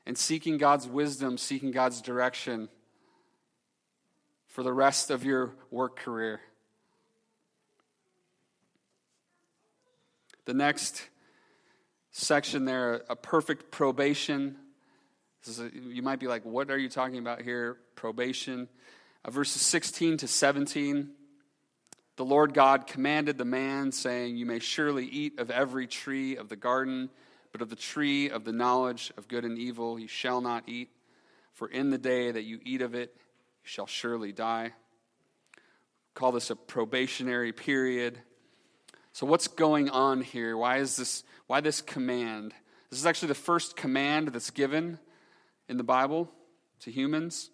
and 0.07 0.17
seeking 0.17 0.59
God's 0.59 0.87
wisdom, 0.87 1.39
seeking 1.39 1.71
God's 1.71 2.01
direction 2.01 2.69
for 4.47 4.63
the 4.63 4.73
rest 4.73 5.11
of 5.11 5.25
your 5.25 5.53
work 5.71 5.99
career? 5.99 6.41
The 10.47 10.55
next 10.55 11.03
section 12.13 12.65
there, 12.65 13.03
a 13.11 13.17
perfect 13.17 13.71
probation. 13.71 14.57
A, 15.59 15.71
you 15.75 16.03
might 16.03 16.21
be 16.21 16.29
like, 16.29 16.45
what 16.45 16.71
are 16.71 16.79
you 16.79 16.89
talking 16.89 17.19
about 17.19 17.43
here? 17.43 17.77
Probation. 17.95 18.69
Uh, 19.27 19.31
verses 19.31 19.61
16 19.61 20.19
to 20.19 20.29
17. 20.29 21.11
The 22.15 22.25
Lord 22.25 22.55
God 22.55 22.87
commanded 22.87 23.37
the 23.37 23.45
man, 23.45 23.91
saying, 23.91 24.37
You 24.37 24.47
may 24.47 24.61
surely 24.61 25.05
eat 25.05 25.41
of 25.41 25.51
every 25.51 25.89
tree 25.89 26.37
of 26.37 26.49
the 26.49 26.55
garden, 26.55 27.11
but 27.51 27.61
of 27.61 27.69
the 27.69 27.77
tree 27.77 28.31
of 28.31 28.45
the 28.45 28.53
knowledge 28.53 29.13
of 29.17 29.27
good 29.27 29.45
and 29.45 29.59
evil 29.59 29.99
you 29.99 30.07
shall 30.07 30.41
not 30.41 30.69
eat, 30.69 30.91
for 31.53 31.67
in 31.67 31.91
the 31.91 31.99
day 31.99 32.31
that 32.31 32.45
you 32.45 32.61
eat 32.65 32.83
of 32.83 32.95
it, 32.95 33.13
you 33.17 33.69
shall 33.69 33.89
surely 33.89 34.31
die. 34.31 34.71
Call 36.15 36.31
this 36.31 36.51
a 36.51 36.57
probationary 36.57 37.53
period. 37.53 38.19
So, 39.13 39.27
what's 39.27 39.49
going 39.49 39.91
on 39.91 40.21
here? 40.21 40.57
Why 40.57 40.79
is 40.79 40.95
this? 40.95 41.25
Why 41.49 41.61
this 41.61 41.81
command? 41.81 42.55
This 42.91 43.01
is 43.01 43.07
actually 43.07 43.29
the 43.29 43.35
first 43.35 43.77
command 43.77 44.29
that's 44.29 44.51
given 44.51 45.01
in 45.69 45.79
the 45.79 45.85
Bible 45.85 46.31
to 46.81 46.93
humans. 46.93 47.51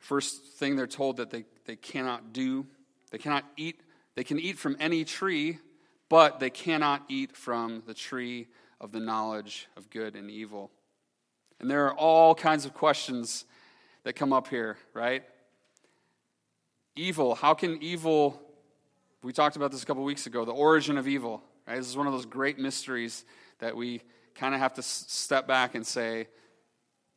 First 0.00 0.44
thing 0.44 0.76
they're 0.76 0.86
told 0.86 1.18
that 1.18 1.30
they, 1.30 1.44
they 1.66 1.76
cannot 1.76 2.32
do. 2.32 2.66
They 3.10 3.18
cannot 3.18 3.44
eat. 3.56 3.80
They 4.16 4.24
can 4.24 4.40
eat 4.40 4.58
from 4.58 4.76
any 4.80 5.04
tree, 5.04 5.58
but 6.08 6.40
they 6.40 6.50
cannot 6.50 7.04
eat 7.08 7.36
from 7.36 7.82
the 7.86 7.94
tree 7.94 8.48
of 8.80 8.92
the 8.92 9.00
knowledge 9.00 9.68
of 9.76 9.90
good 9.90 10.16
and 10.16 10.30
evil. 10.30 10.70
And 11.60 11.70
there 11.70 11.86
are 11.86 11.94
all 11.94 12.34
kinds 12.34 12.64
of 12.64 12.72
questions 12.72 13.44
that 14.04 14.14
come 14.14 14.32
up 14.32 14.48
here, 14.48 14.78
right? 14.94 15.22
Evil. 16.96 17.34
How 17.34 17.52
can 17.52 17.82
evil, 17.82 18.40
we 19.22 19.32
talked 19.34 19.56
about 19.56 19.70
this 19.70 19.82
a 19.82 19.86
couple 19.86 20.02
weeks 20.02 20.26
ago, 20.26 20.46
the 20.46 20.52
origin 20.52 20.96
of 20.96 21.06
evil, 21.06 21.42
right? 21.68 21.76
This 21.76 21.88
is 21.88 21.96
one 21.96 22.06
of 22.06 22.14
those 22.14 22.26
great 22.26 22.58
mysteries 22.58 23.24
that 23.58 23.76
we 23.76 24.00
kind 24.34 24.54
of 24.54 24.60
have 24.60 24.72
to 24.74 24.82
step 24.82 25.46
back 25.46 25.74
and 25.74 25.86
say, 25.86 26.28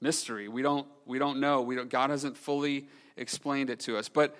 mystery. 0.04 0.48
We 0.48 0.62
don't, 0.62 0.86
we 1.06 1.18
don't 1.18 1.40
know. 1.40 1.62
We 1.62 1.76
don't, 1.76 1.90
God 1.90 2.12
hasn't 2.12 2.38
fully 2.38 2.88
explained 3.18 3.72
it 3.72 3.80
to 3.82 3.98
us. 3.98 4.10
But 4.10 4.36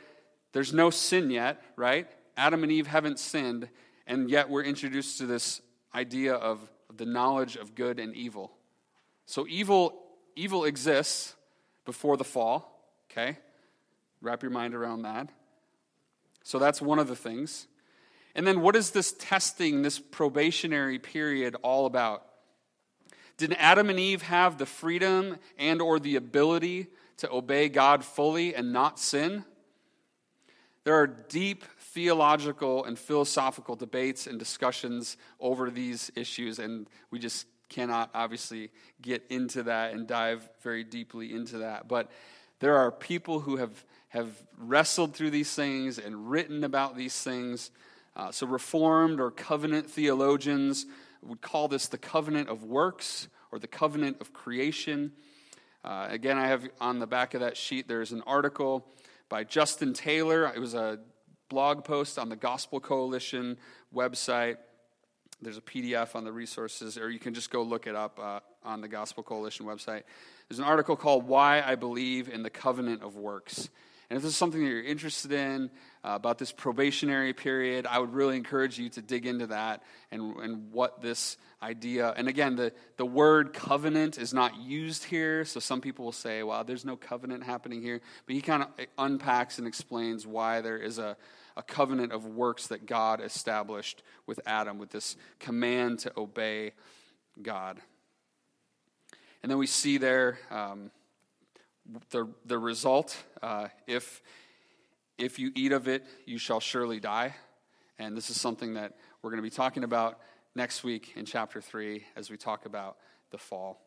there's 0.52 0.74
no 0.74 0.92
sin 0.92 1.32
yet, 1.32 1.64
right? 1.76 2.08
Adam 2.38 2.62
and 2.62 2.72
Eve 2.72 2.86
haven't 2.86 3.18
sinned, 3.18 3.70
and 4.06 4.30
yet 4.30 4.50
we're 4.50 4.64
introduced 4.64 5.18
to 5.18 5.26
this 5.26 5.62
idea 5.96 6.36
of, 6.36 6.60
the 6.96 7.06
knowledge 7.06 7.56
of 7.56 7.74
good 7.74 8.00
and 8.00 8.16
evil. 8.16 8.52
So 9.26 9.48
evil, 9.50 10.00
evil 10.36 10.64
exists 10.64 11.34
before 11.86 12.18
the 12.18 12.24
fall, 12.24 12.88
okay? 13.10 13.40
Wrap 14.22 14.44
your 14.44 14.52
mind 14.52 14.76
around 14.76 15.02
that. 15.02 15.30
So 16.44 16.60
that's 16.60 16.82
one 16.82 17.00
of 17.00 17.08
the 17.08 17.16
things. 17.16 17.68
And 18.36 18.46
then 18.46 18.62
what 18.62 18.76
is 18.76 18.92
this 18.92 19.14
testing, 19.14 19.82
this 19.82 20.00
probationary 20.00 21.00
period 21.00 21.56
all 21.64 21.86
about? 21.86 22.26
Did 23.38 23.54
Adam 23.54 23.90
and 23.90 24.00
Eve 24.00 24.22
have 24.24 24.58
the 24.58 24.66
freedom 24.66 25.38
and 25.58 25.82
or 25.82 26.00
the 26.00 26.16
ability 26.16 26.88
to 27.18 27.32
obey 27.32 27.70
God 27.70 28.04
fully 28.04 28.54
and 28.54 28.72
not 28.72 29.00
sin? 29.00 29.46
There 30.84 30.96
are 30.96 31.08
deep 31.08 31.64
theological 31.80 32.84
and 32.84 33.00
philosophical 33.00 33.76
debates 33.76 34.28
and 34.28 34.38
discussions 34.38 35.18
over 35.40 35.70
these 35.70 36.12
issues, 36.16 36.60
and 36.60 36.88
we 37.10 37.20
just 37.20 37.48
cannot 37.70 38.10
obviously 38.14 38.70
get 39.02 39.24
into 39.30 39.64
that 39.64 39.94
and 39.94 40.06
dive 40.06 40.48
very 40.62 40.84
deeply 40.84 41.34
into 41.34 41.60
that. 41.60 41.88
But 41.88 42.12
there 42.60 42.78
are 42.78 42.92
people 42.92 43.40
who 43.40 43.58
have, 43.58 43.84
have 44.10 44.30
wrestled 44.58 45.16
through 45.16 45.32
these 45.32 45.54
things 45.54 45.98
and 45.98 46.30
written 46.30 46.64
about 46.64 46.96
these 46.96 47.20
things. 47.22 47.72
Uh, 48.16 48.32
so, 48.32 48.46
Reformed 48.46 49.20
or 49.20 49.32
covenant 49.32 49.90
theologians 49.90 50.86
would 51.26 51.42
call 51.42 51.68
this 51.68 51.88
the 51.88 51.98
covenant 51.98 52.50
of 52.50 52.64
works 52.64 53.28
or 53.52 53.60
the 53.60 53.68
covenant 53.68 54.18
of 54.20 54.34
creation. 54.34 55.12
Uh, 55.84 56.08
again, 56.10 56.38
I 56.38 56.48
have 56.48 56.68
on 56.80 57.00
the 57.00 57.08
back 57.08 57.34
of 57.34 57.42
that 57.42 57.58
sheet, 57.58 57.88
there's 57.88 58.12
an 58.12 58.24
article 58.26 58.86
by 59.30 59.44
Justin 59.44 59.94
Taylor. 59.94 60.52
It 60.54 60.60
was 60.60 60.74
a 60.74 61.00
blog 61.50 61.84
post 61.84 62.18
on 62.18 62.30
the 62.30 62.36
Gospel 62.36 62.80
Coalition 62.80 63.58
website. 63.94 64.58
There's 65.42 65.58
a 65.58 65.62
PDF 65.62 66.16
on 66.16 66.24
the 66.24 66.32
resources, 66.32 66.98
or 66.98 67.10
you 67.10 67.20
can 67.20 67.34
just 67.34 67.52
go 67.52 67.62
look 67.64 67.86
it 67.86 67.96
up 67.96 68.20
uh, 68.22 68.40
on 68.64 68.82
the 68.82 68.88
Gospel 68.88 69.24
Coalition 69.24 69.66
website. 69.66 70.04
There's 70.48 70.60
an 70.60 70.66
article 70.66 70.96
called 70.96 71.28
Why 71.28 71.62
I 71.62 71.76
Believe 71.76 72.30
in 72.30 72.44
the 72.44 72.50
Covenant 72.50 73.04
of 73.04 73.18
Works. 73.18 73.70
And 74.14 74.18
if 74.20 74.22
this 74.26 74.34
is 74.34 74.38
something 74.38 74.64
that 74.64 74.70
you're 74.70 74.84
interested 74.84 75.32
in 75.32 75.72
uh, 76.04 76.12
about 76.12 76.38
this 76.38 76.52
probationary 76.52 77.34
period, 77.34 77.88
I 77.88 77.98
would 77.98 78.14
really 78.14 78.38
encourage 78.38 78.78
you 78.78 78.88
to 78.90 79.02
dig 79.02 79.26
into 79.26 79.48
that 79.48 79.82
and, 80.12 80.36
and 80.36 80.72
what 80.72 81.02
this 81.02 81.36
idea. 81.64 82.14
And 82.16 82.28
again, 82.28 82.56
the, 82.56 82.74
the 82.98 83.08
word 83.08 83.54
covenant 83.54 84.20
is 84.20 84.32
not 84.32 84.56
used 84.56 85.04
here, 85.04 85.46
so 85.46 85.60
some 85.60 85.82
people 85.82 86.06
will 86.06 86.12
say, 86.12 86.44
well, 86.44 86.64
there's 86.64 86.86
no 86.86 86.96
covenant 86.96 87.44
happening 87.44 87.82
here. 87.82 88.02
But 88.28 88.36
he 88.36 88.42
kind 88.42 88.62
of 88.62 88.70
unpacks 89.00 89.58
and 89.58 89.66
explains 89.66 90.28
why 90.28 90.62
there 90.62 90.78
is 90.78 91.00
a, 91.00 91.18
a 91.58 91.64
covenant 91.64 92.12
of 92.12 92.24
works 92.24 92.68
that 92.68 92.86
God 92.86 93.20
established 93.20 94.04
with 94.28 94.40
Adam, 94.46 94.78
with 94.78 94.92
this 94.92 95.18
command 95.40 95.98
to 96.02 96.12
obey 96.16 96.74
God. 97.42 97.80
And 99.42 99.50
then 99.50 99.58
we 99.58 99.66
see 99.66 99.98
there. 99.98 100.38
Um, 100.52 100.92
the, 102.12 102.28
the 102.46 102.58
result 102.58 103.18
uh, 103.42 103.68
if, 103.88 104.22
if 105.18 105.40
you 105.40 105.52
eat 105.56 105.72
of 105.72 105.88
it, 105.88 106.06
you 106.26 106.38
shall 106.38 106.60
surely 106.60 107.00
die. 107.00 107.36
And 108.00 108.16
this 108.18 108.30
is 108.30 108.40
something 108.40 108.76
that 108.76 108.94
we're 109.22 109.30
going 109.30 109.42
to 109.42 109.44
be 109.44 109.50
talking 109.50 109.84
about 109.84 110.20
next 110.56 110.84
week 110.84 111.14
in 111.16 111.26
chapter 111.26 111.62
3 111.62 112.04
as 112.16 112.30
we 112.30 112.38
talk 112.38 112.66
about 112.66 112.98
the 113.32 113.38
fall. 113.38 113.82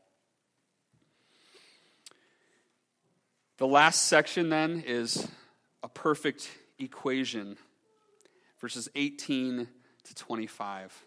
The 3.59 3.67
last 3.67 4.03
section 4.03 4.51
then 4.51 4.85
is 4.87 5.27
a 5.83 5.89
perfect 5.89 6.51
equation, 6.79 7.57
verses 8.61 8.89
18 8.95 9.67
to 10.05 10.15
25. 10.15 11.03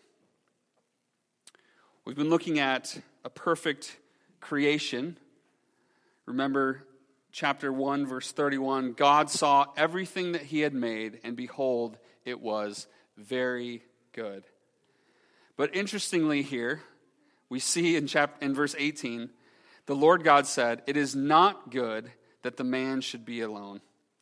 We've 2.05 2.15
been 2.15 2.29
looking 2.29 2.59
at 2.59 2.99
a 3.23 3.29
perfect 3.29 3.97
creation 4.39 5.17
Remember 6.29 6.85
chapter 7.31 7.73
1, 7.73 8.05
verse 8.05 8.31
31 8.31 8.93
God 8.93 9.31
saw 9.31 9.65
everything 9.75 10.33
that 10.33 10.43
he 10.43 10.59
had 10.59 10.75
made, 10.75 11.19
and 11.23 11.35
behold, 11.35 11.97
it 12.23 12.39
was 12.39 12.85
very 13.17 13.81
good. 14.13 14.43
But 15.57 15.75
interestingly, 15.75 16.43
here, 16.43 16.83
we 17.49 17.57
see 17.59 17.95
in, 17.95 18.05
chapter, 18.05 18.45
in 18.45 18.53
verse 18.53 18.75
18, 18.77 19.31
the 19.87 19.95
Lord 19.95 20.23
God 20.23 20.45
said, 20.45 20.83
It 20.85 20.97
is 20.97 21.15
not 21.15 21.71
good 21.71 22.11
that 22.43 22.57
the 22.57 22.63
man 22.63 23.01
should 23.01 23.25
be 23.25 23.41
alone. 23.41 23.81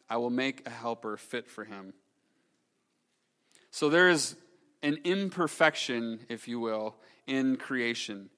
I 0.10 0.16
will 0.16 0.30
make 0.30 0.66
a 0.66 0.72
helper 0.72 1.18
fit 1.18 1.50
for 1.50 1.66
him. 1.66 1.94
So 3.70 3.90
there 3.90 4.08
is 4.08 4.38
an 4.82 5.00
imperfection, 5.04 6.22
if 6.30 6.48
you 6.48 6.62
will, 6.62 6.96
in 7.28 7.58
creation. 7.58 8.30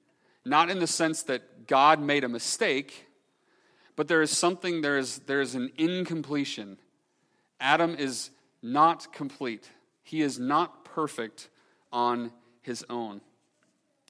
Not 0.44 0.70
in 0.70 0.80
the 0.80 0.88
sense 0.88 1.22
that 1.24 1.68
God 1.68 2.00
made 2.00 2.24
a 2.24 2.28
mistake 2.28 3.06
but 4.00 4.08
there 4.08 4.22
is 4.22 4.30
something, 4.30 4.80
there 4.80 4.96
is, 4.96 5.18
there 5.26 5.42
is 5.42 5.54
an 5.54 5.70
incompletion. 5.76 6.78
Adam 7.60 7.94
is 7.94 8.30
not 8.62 9.12
complete, 9.12 9.68
he 10.02 10.22
is 10.22 10.38
not 10.38 10.86
perfect 10.86 11.50
on 11.92 12.32
his 12.62 12.82
own. 12.88 13.20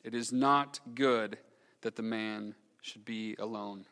It 0.04 0.14
is 0.14 0.32
not 0.32 0.78
good 0.94 1.38
that 1.80 1.96
the 1.96 2.04
man 2.04 2.54
should 2.80 3.04
be 3.04 3.34
alone. 3.36 3.84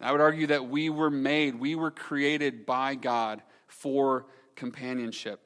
I 0.00 0.12
would 0.12 0.20
argue 0.20 0.46
that 0.46 0.68
we 0.68 0.90
were 0.90 1.10
made, 1.10 1.56
we 1.56 1.74
were 1.74 1.90
created 1.90 2.64
by 2.64 2.94
God 2.94 3.42
for 3.66 4.26
companionship. 4.54 5.40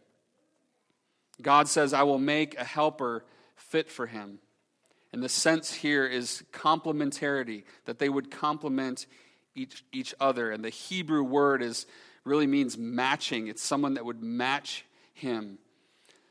God 1.41 1.69
says, 1.69 1.95
I 1.95 2.03
will 2.03 2.19
make 2.19 2.55
a 2.59 2.65
helper 2.65 3.25
fit 3.57 3.91
for 3.91 4.09
him. 4.09 4.41
And 5.11 5.23
the 5.23 5.31
sense 5.31 5.73
here 5.73 6.07
is 6.07 6.43
complementarity, 6.53 7.63
that 7.87 7.99
they 7.99 8.11
would 8.11 8.31
complement 8.31 9.07
each, 9.55 9.85
each 9.93 10.15
other. 10.21 10.51
And 10.51 10.65
the 10.65 10.71
Hebrew 10.71 11.23
word 11.23 11.63
is 11.63 11.87
really 12.25 12.47
means 12.47 12.77
matching. 12.79 13.49
It's 13.49 13.63
someone 13.63 13.95
that 13.95 14.05
would 14.05 14.23
match 14.23 14.85
him. 15.13 15.59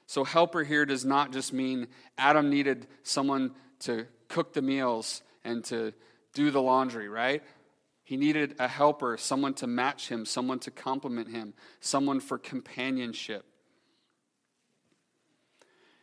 So 0.07 0.23
helper 0.23 0.63
here 0.63 0.85
does 0.85 1.05
not 1.05 1.31
just 1.31 1.53
mean 1.53 1.87
Adam 2.17 2.49
needed 2.49 2.87
someone 3.03 3.51
to 3.81 4.05
cook 4.27 4.53
the 4.53 4.61
meals 4.61 5.21
and 5.43 5.63
to 5.65 5.93
do 6.33 6.51
the 6.51 6.61
laundry, 6.61 7.07
right? 7.07 7.43
He 8.03 8.17
needed 8.17 8.55
a 8.59 8.67
helper, 8.67 9.17
someone 9.17 9.53
to 9.55 9.67
match 9.67 10.09
him, 10.09 10.25
someone 10.25 10.59
to 10.59 10.71
complement 10.71 11.29
him, 11.29 11.53
someone 11.79 12.19
for 12.19 12.37
companionship. 12.37 13.45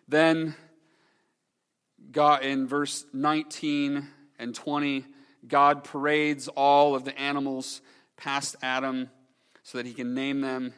Then 0.09 0.55
God, 2.11 2.43
in 2.43 2.67
verse 2.67 3.05
19 3.13 4.09
and 4.39 4.55
20, 4.55 5.05
God 5.47 5.85
parades 5.85 6.49
all 6.49 6.95
of 6.95 7.05
the 7.05 7.19
animals 7.19 7.81
past 8.17 8.57
Adam 8.63 9.11
so 9.63 9.79
that 9.79 9.87
he 9.87 9.93
can 9.93 10.15
name 10.15 10.41
them. 10.41 10.75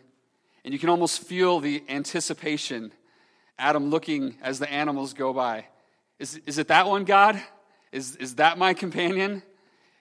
And 0.64 0.72
you 0.72 0.78
can 0.78 0.88
almost 0.88 1.22
feel 1.22 1.60
the 1.60 1.82
anticipation. 1.88 2.92
Adam 3.58 3.90
looking 3.90 4.36
as 4.42 4.58
the 4.58 4.70
animals 4.70 5.12
go 5.12 5.32
by. 5.32 5.66
Is, 6.18 6.40
is 6.46 6.58
it 6.58 6.68
that 6.68 6.86
one, 6.86 7.04
God? 7.04 7.42
Is, 7.90 8.16
is 8.16 8.36
that 8.36 8.58
my 8.58 8.74
companion? 8.74 9.42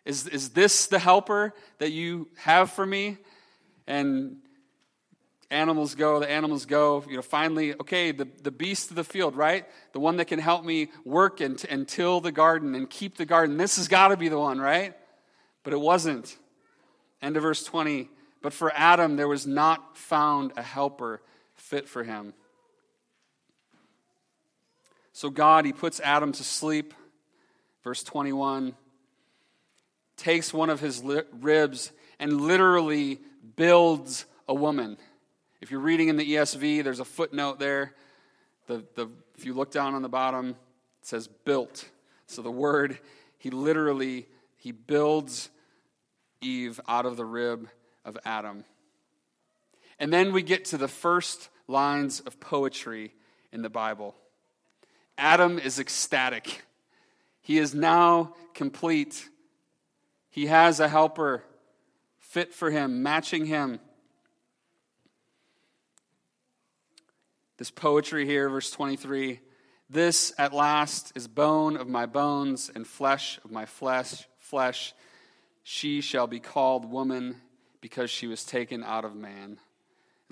Is, 0.05 0.27
is 0.27 0.49
this 0.49 0.87
the 0.87 0.99
helper 0.99 1.53
that 1.79 1.91
you 1.91 2.27
have 2.37 2.71
for 2.71 2.85
me? 2.85 3.17
And 3.87 4.37
animals 5.51 5.95
go, 5.95 6.19
the 6.19 6.29
animals 6.29 6.65
go. 6.65 7.03
You 7.07 7.17
know, 7.17 7.21
finally, 7.21 7.73
okay, 7.73 8.11
the, 8.11 8.27
the 8.41 8.51
beast 8.51 8.89
of 8.89 8.95
the 8.95 9.03
field, 9.03 9.35
right? 9.35 9.65
The 9.93 9.99
one 9.99 10.17
that 10.17 10.25
can 10.25 10.39
help 10.39 10.63
me 10.63 10.89
work 11.05 11.41
and, 11.41 11.63
and 11.69 11.87
till 11.87 12.21
the 12.21 12.31
garden 12.31 12.73
and 12.73 12.89
keep 12.89 13.17
the 13.17 13.25
garden. 13.25 13.57
This 13.57 13.77
has 13.77 13.87
got 13.87 14.09
to 14.09 14.17
be 14.17 14.29
the 14.29 14.39
one, 14.39 14.59
right? 14.59 14.95
But 15.63 15.73
it 15.73 15.79
wasn't. 15.79 16.37
End 17.21 17.37
of 17.37 17.43
verse 17.43 17.63
20. 17.63 18.09
But 18.41 18.53
for 18.53 18.71
Adam, 18.73 19.17
there 19.17 19.27
was 19.27 19.45
not 19.45 19.97
found 19.97 20.53
a 20.57 20.63
helper 20.63 21.21
fit 21.55 21.87
for 21.87 22.03
him. 22.03 22.33
So 25.13 25.29
God, 25.29 25.65
he 25.65 25.73
puts 25.73 25.99
Adam 25.99 26.31
to 26.31 26.43
sleep. 26.43 26.93
Verse 27.83 28.03
21 28.03 28.75
takes 30.17 30.53
one 30.53 30.69
of 30.69 30.79
his 30.79 31.03
ribs 31.39 31.91
and 32.19 32.41
literally 32.41 33.19
builds 33.55 34.25
a 34.47 34.53
woman. 34.53 34.97
If 35.61 35.69
you're 35.69 35.79
reading 35.79 36.09
in 36.09 36.17
the 36.17 36.33
ESV, 36.33 36.83
there's 36.83 36.99
a 36.99 37.05
footnote 37.05 37.59
there. 37.59 37.93
The, 38.65 38.83
the, 38.95 39.07
if 39.37 39.45
you 39.45 39.53
look 39.53 39.71
down 39.71 39.93
on 39.93 40.01
the 40.01 40.09
bottom, 40.09 40.49
it 40.49 40.55
says 41.03 41.27
built. 41.27 41.87
So 42.25 42.41
the 42.41 42.51
word, 42.51 42.97
he 43.37 43.51
literally, 43.51 44.27
he 44.57 44.71
builds 44.71 45.49
Eve 46.41 46.79
out 46.87 47.05
of 47.05 47.15
the 47.15 47.25
rib 47.25 47.69
of 48.03 48.17
Adam. 48.25 48.63
And 49.99 50.11
then 50.11 50.33
we 50.33 50.41
get 50.41 50.65
to 50.65 50.77
the 50.77 50.87
first 50.87 51.49
lines 51.67 52.21
of 52.21 52.39
poetry 52.39 53.13
in 53.51 53.61
the 53.61 53.69
Bible. 53.69 54.15
Adam 55.15 55.59
is 55.59 55.77
ecstatic. 55.77 56.63
He 57.39 57.59
is 57.59 57.75
now 57.75 58.33
complete. 58.55 59.29
He 60.31 60.47
has 60.47 60.79
a 60.79 60.87
helper 60.87 61.43
fit 62.17 62.51
for 62.51 62.71
him, 62.71 63.03
matching 63.03 63.45
him. 63.45 63.79
This 67.61 67.69
poetry 67.69 68.25
here, 68.25 68.49
verse 68.49 68.71
23 68.71 69.39
This 69.87 70.33
at 70.39 70.51
last 70.51 71.11
is 71.13 71.27
bone 71.27 71.77
of 71.77 71.87
my 71.87 72.07
bones 72.07 72.71
and 72.73 72.87
flesh 72.87 73.39
of 73.45 73.51
my 73.51 73.67
flesh. 73.67 74.27
flesh. 74.39 74.95
She 75.61 76.01
shall 76.01 76.25
be 76.25 76.39
called 76.39 76.89
woman 76.89 77.35
because 77.79 78.09
she 78.09 78.25
was 78.25 78.43
taken 78.43 78.83
out 78.83 79.05
of 79.05 79.15
man. 79.15 79.59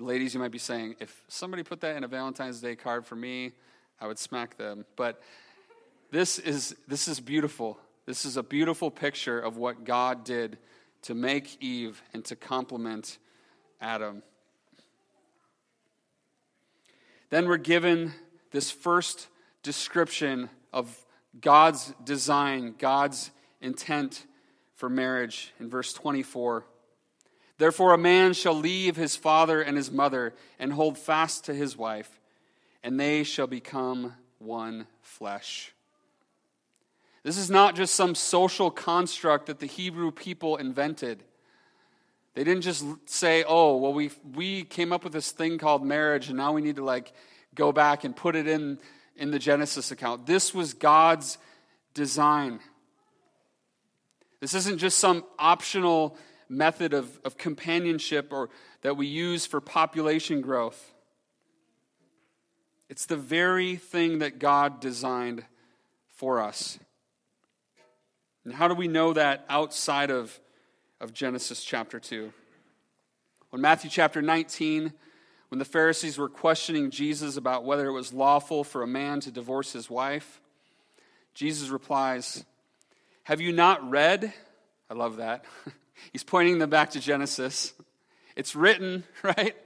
Ladies, 0.00 0.34
you 0.34 0.40
might 0.40 0.50
be 0.50 0.58
saying, 0.58 0.96
if 0.98 1.22
somebody 1.28 1.62
put 1.62 1.82
that 1.82 1.96
in 1.96 2.02
a 2.02 2.08
Valentine's 2.08 2.60
Day 2.60 2.74
card 2.74 3.06
for 3.06 3.14
me, 3.14 3.52
I 4.00 4.08
would 4.08 4.18
smack 4.18 4.56
them. 4.56 4.84
But 4.96 5.22
this 6.10 6.40
is, 6.40 6.74
this 6.88 7.06
is 7.06 7.20
beautiful. 7.20 7.78
This 8.06 8.24
is 8.24 8.38
a 8.38 8.42
beautiful 8.42 8.90
picture 8.90 9.38
of 9.38 9.56
what 9.56 9.84
God 9.84 10.24
did 10.24 10.58
to 11.02 11.14
make 11.14 11.62
Eve 11.62 12.02
and 12.12 12.24
to 12.24 12.34
complement 12.34 13.18
Adam. 13.80 14.24
Then 17.30 17.46
we're 17.46 17.56
given 17.56 18.12
this 18.50 18.70
first 18.70 19.28
description 19.62 20.50
of 20.72 21.06
God's 21.40 21.94
design, 22.04 22.74
God's 22.78 23.30
intent 23.60 24.26
for 24.74 24.88
marriage 24.88 25.52
in 25.60 25.70
verse 25.70 25.92
24. 25.92 26.64
Therefore, 27.58 27.92
a 27.92 27.98
man 27.98 28.32
shall 28.32 28.54
leave 28.54 28.96
his 28.96 29.16
father 29.16 29.60
and 29.60 29.76
his 29.76 29.90
mother 29.90 30.34
and 30.58 30.72
hold 30.72 30.98
fast 30.98 31.44
to 31.44 31.54
his 31.54 31.76
wife, 31.76 32.20
and 32.82 32.98
they 32.98 33.22
shall 33.22 33.46
become 33.46 34.14
one 34.38 34.86
flesh. 35.02 35.72
This 37.22 37.36
is 37.36 37.50
not 37.50 37.76
just 37.76 37.94
some 37.94 38.14
social 38.14 38.70
construct 38.70 39.46
that 39.46 39.58
the 39.58 39.66
Hebrew 39.66 40.10
people 40.10 40.56
invented. 40.56 41.22
They 42.40 42.44
didn't 42.44 42.62
just 42.62 42.86
say, 43.04 43.44
oh, 43.46 43.76
well, 43.76 43.92
we, 43.92 44.10
we 44.34 44.62
came 44.62 44.94
up 44.94 45.04
with 45.04 45.12
this 45.12 45.30
thing 45.30 45.58
called 45.58 45.84
marriage, 45.84 46.28
and 46.28 46.38
now 46.38 46.54
we 46.54 46.62
need 46.62 46.76
to 46.76 46.82
like 46.82 47.12
go 47.54 47.70
back 47.70 48.02
and 48.02 48.16
put 48.16 48.34
it 48.34 48.48
in, 48.48 48.78
in 49.14 49.30
the 49.30 49.38
Genesis 49.38 49.90
account. 49.90 50.24
This 50.24 50.54
was 50.54 50.72
God's 50.72 51.36
design. 51.92 52.60
This 54.40 54.54
isn't 54.54 54.78
just 54.78 54.96
some 54.96 55.26
optional 55.38 56.16
method 56.48 56.94
of, 56.94 57.20
of 57.26 57.36
companionship 57.36 58.32
or 58.32 58.48
that 58.80 58.96
we 58.96 59.06
use 59.06 59.44
for 59.44 59.60
population 59.60 60.40
growth. 60.40 60.94
It's 62.88 63.04
the 63.04 63.18
very 63.18 63.76
thing 63.76 64.20
that 64.20 64.38
God 64.38 64.80
designed 64.80 65.44
for 66.16 66.40
us. 66.40 66.78
And 68.46 68.54
how 68.54 68.66
do 68.66 68.74
we 68.74 68.88
know 68.88 69.12
that 69.12 69.44
outside 69.50 70.10
of 70.10 70.40
of 71.00 71.14
Genesis 71.14 71.64
chapter 71.64 71.98
2. 71.98 72.32
When 73.50 73.62
Matthew 73.62 73.90
chapter 73.90 74.20
19, 74.20 74.92
when 75.48 75.58
the 75.58 75.64
Pharisees 75.64 76.18
were 76.18 76.28
questioning 76.28 76.90
Jesus 76.90 77.36
about 77.36 77.64
whether 77.64 77.86
it 77.86 77.92
was 77.92 78.12
lawful 78.12 78.64
for 78.64 78.82
a 78.82 78.86
man 78.86 79.20
to 79.20 79.30
divorce 79.30 79.72
his 79.72 79.88
wife, 79.88 80.40
Jesus 81.34 81.70
replies, 81.70 82.44
Have 83.24 83.40
you 83.40 83.52
not 83.52 83.88
read? 83.90 84.32
I 84.90 84.94
love 84.94 85.16
that. 85.16 85.44
He's 86.12 86.22
pointing 86.22 86.58
them 86.58 86.70
back 86.70 86.90
to 86.90 87.00
Genesis. 87.00 87.72
It's 88.36 88.54
written, 88.54 89.04
right? 89.22 89.56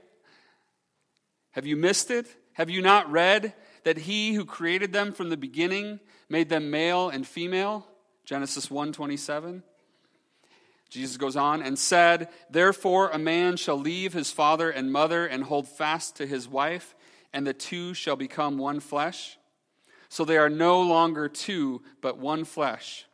Have 1.51 1.65
you 1.65 1.75
missed 1.75 2.11
it? 2.11 2.27
Have 2.53 2.69
you 2.69 2.81
not 2.81 3.11
read 3.11 3.53
that 3.83 3.97
he 3.97 4.33
who 4.33 4.45
created 4.45 4.93
them 4.93 5.11
from 5.11 5.29
the 5.29 5.37
beginning 5.37 5.99
made 6.29 6.49
them 6.49 6.71
male 6.71 7.09
and 7.09 7.27
female? 7.27 7.85
Genesis 8.23 8.67
1:27. 8.67 9.61
Jesus 10.95 11.17
goes 11.17 11.35
on 11.35 11.61
and 11.61 11.77
said, 11.77 12.29
Therefore 12.49 13.09
a 13.09 13.19
man 13.19 13.57
shall 13.57 13.77
leave 13.77 14.13
his 14.13 14.31
father 14.31 14.69
and 14.69 14.93
mother 14.93 15.25
and 15.25 15.43
hold 15.43 15.67
fast 15.67 16.15
to 16.15 16.25
his 16.25 16.47
wife, 16.47 16.95
and 17.33 17.45
the 17.45 17.53
two 17.53 17.93
shall 17.93 18.15
become 18.15 18.57
one 18.57 18.79
flesh. 18.79 19.37
So 20.07 20.23
they 20.23 20.37
are 20.37 20.49
no 20.49 20.81
longer 20.81 21.27
two, 21.27 21.81
but 21.99 22.17
one 22.17 22.45
flesh. 22.45 23.05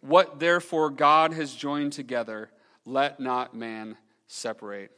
What 0.00 0.38
therefore 0.38 0.90
God 0.90 1.32
has 1.32 1.52
joined 1.52 1.92
together, 1.92 2.50
let 2.84 3.18
not 3.18 3.52
man 3.52 3.96
separate. 4.28 4.92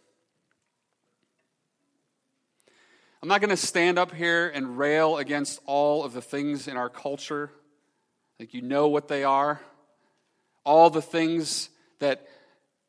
I'm 3.23 3.29
not 3.31 3.41
going 3.41 3.49
to 3.49 3.57
stand 3.57 3.99
up 3.99 4.13
here 4.15 4.47
and 4.49 4.77
rail 4.77 5.17
against 5.17 5.61
all 5.65 6.05
of 6.05 6.13
the 6.13 6.23
things 6.23 6.69
in 6.69 6.77
our 6.77 6.91
culture. 6.91 7.51
Like, 8.39 8.53
you 8.53 8.61
know 8.61 8.89
what 8.89 9.09
they 9.09 9.25
are. 9.25 9.61
All 10.65 10.91
the 10.91 11.03
things 11.03 11.71
that 12.01 12.27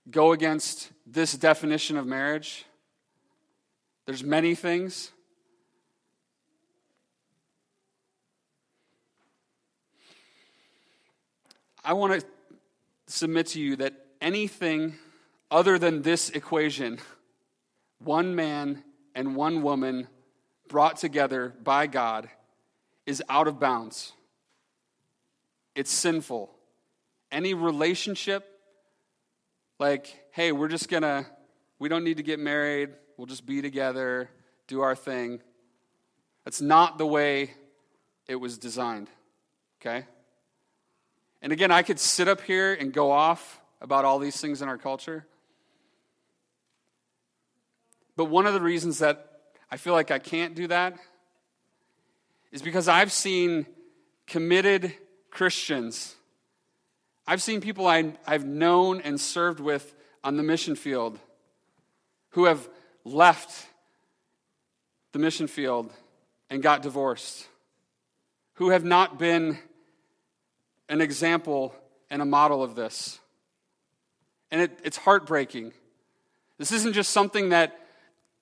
go 0.09 0.31
against 0.31 0.91
this 1.05 1.33
definition 1.33 1.95
of 1.97 2.07
marriage. 2.07 2.65
There's 4.05 4.23
many 4.23 4.55
things. 4.55 5.11
I 11.83 11.93
want 11.93 12.19
to 12.19 12.25
submit 13.07 13.47
to 13.47 13.59
you 13.59 13.75
that 13.77 13.93
anything 14.19 14.95
other 15.49 15.77
than 15.77 16.01
this 16.01 16.29
equation, 16.29 16.99
one 17.99 18.35
man 18.35 18.83
and 19.15 19.35
one 19.35 19.61
woman 19.61 20.07
brought 20.67 20.97
together 20.97 21.53
by 21.63 21.87
God, 21.87 22.29
is 23.05 23.21
out 23.27 23.47
of 23.47 23.59
bounds. 23.59 24.13
It's 25.75 25.91
sinful. 25.91 26.51
Any 27.31 27.53
relationship 27.53 28.50
like, 29.81 30.27
hey, 30.29 30.51
we're 30.51 30.67
just 30.67 30.87
gonna, 30.89 31.25
we 31.79 31.89
don't 31.89 32.03
need 32.03 32.17
to 32.17 32.23
get 32.23 32.39
married, 32.39 32.91
we'll 33.17 33.25
just 33.25 33.47
be 33.47 33.63
together, 33.63 34.29
do 34.67 34.81
our 34.81 34.95
thing. 34.95 35.41
That's 36.45 36.61
not 36.61 36.99
the 36.99 37.05
way 37.07 37.55
it 38.27 38.35
was 38.35 38.59
designed, 38.59 39.09
okay? 39.81 40.05
And 41.41 41.51
again, 41.51 41.71
I 41.71 41.81
could 41.81 41.99
sit 41.99 42.27
up 42.27 42.41
here 42.41 42.75
and 42.75 42.93
go 42.93 43.09
off 43.09 43.59
about 43.81 44.05
all 44.05 44.19
these 44.19 44.39
things 44.39 44.61
in 44.61 44.69
our 44.69 44.77
culture. 44.77 45.25
But 48.15 48.25
one 48.25 48.45
of 48.45 48.53
the 48.53 48.61
reasons 48.61 48.99
that 48.99 49.39
I 49.71 49.77
feel 49.77 49.93
like 49.93 50.11
I 50.11 50.19
can't 50.19 50.53
do 50.53 50.67
that 50.67 50.95
is 52.51 52.61
because 52.61 52.87
I've 52.87 53.11
seen 53.11 53.65
committed 54.27 54.93
Christians 55.31 56.17
I've 57.31 57.41
seen 57.41 57.61
people 57.61 57.87
I, 57.87 58.11
have 58.25 58.43
known 58.43 58.99
and 58.99 59.17
served 59.17 59.61
with 59.61 59.95
on 60.21 60.35
the 60.35 60.43
mission 60.43 60.75
field 60.75 61.17
who 62.31 62.43
have 62.43 62.67
left 63.05 63.67
the 65.13 65.19
mission 65.19 65.47
field 65.47 65.93
and 66.49 66.61
got 66.61 66.81
divorced, 66.81 67.47
who 68.55 68.71
have 68.71 68.83
not 68.83 69.17
been 69.17 69.57
an 70.89 70.99
example 70.99 71.73
and 72.09 72.21
a 72.21 72.25
model 72.25 72.61
of 72.61 72.75
this. 72.75 73.21
And 74.51 74.63
it, 74.63 74.77
it's 74.83 74.97
heartbreaking. 74.97 75.71
This 76.57 76.73
isn't 76.73 76.91
just 76.91 77.11
something 77.11 77.47
that 77.51 77.79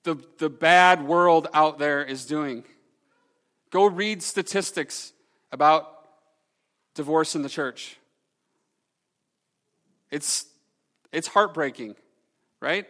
the, 0.02 0.16
the 0.38 0.50
bad 0.50 1.06
world 1.06 1.46
out 1.54 1.78
there 1.78 2.02
is 2.02 2.26
doing. 2.26 2.64
Go 3.70 3.86
read 3.86 4.20
statistics 4.20 5.12
about 5.52 6.08
divorce 6.96 7.36
in 7.36 7.42
the 7.42 7.48
church. 7.48 7.96
It's, 10.10 10.46
it's 11.12 11.28
heartbreaking, 11.28 11.94
right? 12.60 12.86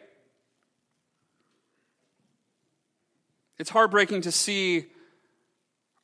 It's 3.58 3.70
heartbreaking 3.70 4.22
to 4.22 4.32
see 4.32 4.86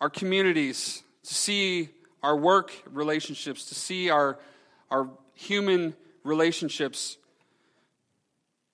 our 0.01 0.11
communities, 0.11 1.03
to 1.23 1.35
see 1.35 1.89
our 2.23 2.37
work 2.37 2.73
relationships, 2.91 3.65
to 3.67 3.75
see 3.75 4.11
our, 4.11 4.39
our 4.91 5.09
human 5.35 5.95
relationships 6.23 7.17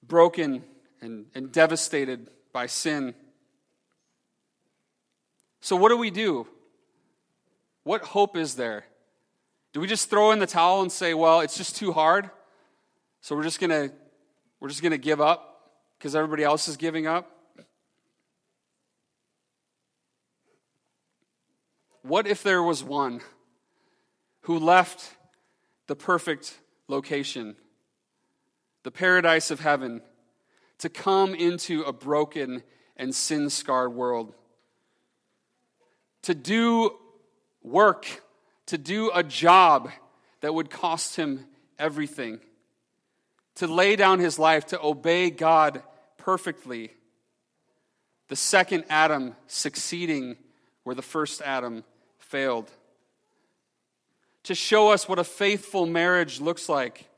broken 0.07 0.64
and, 1.01 1.26
and 1.34 1.53
devastated 1.53 2.28
by 2.53 2.66
sin. 2.66 3.14
So, 5.61 5.76
what 5.76 5.90
do 5.90 5.97
we 5.97 6.11
do? 6.11 6.47
What 7.84 8.03
hope 8.03 8.36
is 8.36 8.55
there? 8.55 8.84
Do 9.73 9.81
we 9.81 9.87
just 9.87 10.11
throw 10.11 10.33
in 10.33 10.39
the 10.39 10.47
towel 10.47 10.83
and 10.83 10.93
say, 10.93 11.14
well, 11.14 11.41
it's 11.41 11.57
just 11.57 11.77
too 11.77 11.93
hard? 11.93 12.31
So 13.23 13.35
we're 13.35 13.43
just 13.43 13.61
going 13.61 13.70
to 13.70 13.95
we're 14.61 14.68
just 14.68 14.83
going 14.83 14.93
to 14.93 14.99
give 14.99 15.20
up 15.20 15.73
because 15.99 16.14
everybody 16.14 16.45
else 16.45 16.68
is 16.68 16.77
giving 16.77 17.07
up? 17.07 17.29
What 22.03 22.27
if 22.27 22.43
there 22.43 22.62
was 22.62 22.83
one 22.83 23.20
who 24.43 24.59
left 24.59 25.16
the 25.87 25.97
perfect 25.97 26.59
location, 26.89 27.57
the 28.83 28.91
paradise 28.91 29.51
of 29.51 29.61
heaven, 29.61 30.03
to 30.79 30.89
come 30.89 31.35
into 31.35 31.83
a 31.83 31.93
broken 31.93 32.62
and 32.97 33.14
sin 33.14 33.51
scarred 33.51 33.95
world? 33.95 34.35
To 36.23 36.35
do 36.35 36.97
work, 37.62 38.23
to 38.67 38.79
do 38.79 39.11
a 39.15 39.23
job 39.23 39.91
that 40.41 40.55
would 40.55 40.71
cost 40.71 41.17
him 41.17 41.47
everything, 41.79 42.41
to 43.57 43.67
lay 43.67 43.97
down 43.97 44.19
his 44.19 44.39
life, 44.39 44.67
to 44.67 44.81
obey 44.83 45.31
God 45.31 45.83
perfectly. 46.19 46.93
The 48.29 48.37
second 48.37 48.85
Adam 48.89 49.37
succeeding 49.47 50.37
where 50.85 50.95
the 50.95 51.03
first 51.03 51.43
Adam 51.43 51.85
failed. 52.19 52.71
To 54.45 54.55
show 54.55 54.91
us 54.91 55.09
what 55.09 55.19
a 55.19 55.25
faithful 55.25 55.87
marriage 55.87 56.41
looks 56.41 56.69
like. 56.69 57.09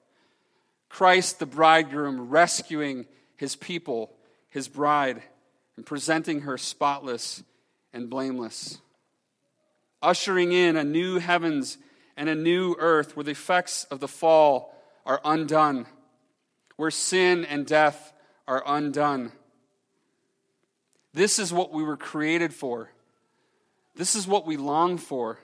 Christ, 0.88 1.38
the 1.38 1.46
bridegroom, 1.46 2.28
rescuing 2.28 3.06
his 3.36 3.56
people, 3.56 4.12
his 4.50 4.68
bride, 4.68 5.22
and 5.76 5.86
presenting 5.86 6.42
her 6.42 6.58
spotless 6.58 7.42
and 7.92 8.10
blameless. 8.10 8.78
Ushering 10.04 10.52
in 10.52 10.76
a 10.76 10.84
new 10.84 11.18
heavens 11.18 11.78
and 12.14 12.28
a 12.28 12.34
new 12.34 12.76
earth 12.78 13.16
where 13.16 13.24
the 13.24 13.30
effects 13.30 13.84
of 13.84 14.00
the 14.00 14.06
fall 14.06 14.78
are 15.06 15.18
undone, 15.24 15.86
where 16.76 16.90
sin 16.90 17.46
and 17.46 17.66
death 17.66 18.12
are 18.46 18.62
undone. 18.66 19.32
This 21.14 21.38
is 21.38 21.54
what 21.54 21.72
we 21.72 21.82
were 21.82 21.96
created 21.96 22.52
for. 22.52 22.90
This 23.96 24.14
is 24.14 24.26
what 24.26 24.46
we 24.46 24.58
long 24.58 24.98
for. 24.98 25.38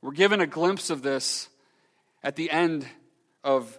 We're 0.00 0.12
given 0.12 0.40
a 0.40 0.46
glimpse 0.46 0.88
of 0.88 1.02
this 1.02 1.50
at 2.22 2.36
the 2.36 2.50
end 2.50 2.86
of, 3.44 3.78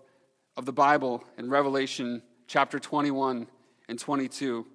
of 0.55 0.65
the 0.65 0.73
Bible 0.73 1.23
in 1.35 1.49
Revelation 1.49 2.21
chapter 2.45 2.77
21 2.79 3.47
and 3.89 3.97
22. 3.97 4.67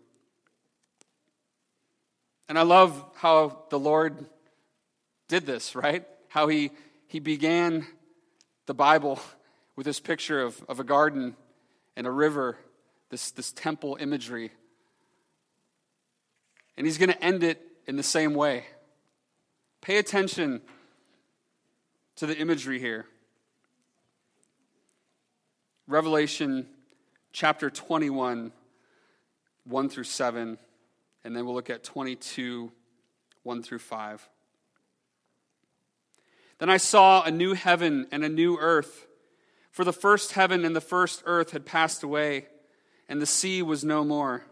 And 2.49 2.59
I 2.59 2.62
love 2.62 3.05
how 3.16 3.64
the 3.70 3.78
Lord 3.78 4.26
did 5.28 5.47
this, 5.47 5.74
right? 5.74 6.05
How 6.28 6.49
he, 6.49 6.70
he 7.07 7.20
began 7.20 7.86
the 8.66 8.74
Bible 8.74 9.20
with 9.76 9.86
this 9.86 10.01
picture 10.01 10.43
of, 10.43 10.62
of 10.68 10.80
a 10.80 10.84
garden 10.84 11.36
and 11.97 12.07
a 12.07 12.11
river, 12.11 12.59
this, 13.11 13.30
this 13.30 13.53
temple 13.53 13.97
imagery. 14.01 14.53
And 16.76 16.86
he's 16.86 16.99
going 16.99 17.11
to 17.11 17.24
end 17.24 17.43
it 17.43 17.61
in 17.86 17.97
the 17.97 18.03
same 18.03 18.34
way. 18.34 18.64
Pay 19.80 19.99
attention 19.99 20.61
to 22.16 22.26
the 22.26 22.36
imagery 22.36 22.78
here. 22.78 23.07
Revelation 25.86 26.66
chapter 27.32 27.68
21, 27.68 28.53
1 29.64 29.88
through 29.88 30.05
7, 30.05 30.59
and 31.24 31.36
then 31.36 31.44
we'll 31.44 31.54
look 31.54 31.70
at 31.70 31.84
22, 31.84 32.72
1 33.42 33.62
through 33.62 33.78
5. 33.78 34.28
Then 36.58 36.70
I 36.70 36.76
saw 36.76 37.22
a 37.22 37.30
new 37.30 37.54
heaven 37.54 38.06
and 38.12 38.24
a 38.24 38.28
new 38.28 38.56
earth, 38.58 39.06
for 39.70 39.84
the 39.84 39.92
first 39.92 40.32
heaven 40.32 40.64
and 40.64 40.76
the 40.76 40.80
first 40.80 41.22
earth 41.26 41.50
had 41.50 41.66
passed 41.66 42.02
away, 42.02 42.46
and 43.08 43.20
the 43.20 43.26
sea 43.26 43.62
was 43.62 43.84
no 43.84 44.04
more. 44.04 44.44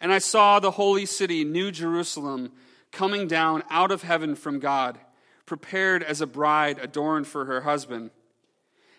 And 0.00 0.12
I 0.12 0.18
saw 0.18 0.58
the 0.58 0.72
holy 0.72 1.06
city, 1.06 1.44
New 1.44 1.70
Jerusalem, 1.70 2.52
coming 2.90 3.26
down 3.26 3.62
out 3.70 3.90
of 3.90 4.02
heaven 4.02 4.34
from 4.34 4.58
God, 4.58 4.98
prepared 5.46 6.02
as 6.02 6.20
a 6.20 6.26
bride 6.26 6.78
adorned 6.80 7.26
for 7.26 7.46
her 7.46 7.62
husband. 7.62 8.10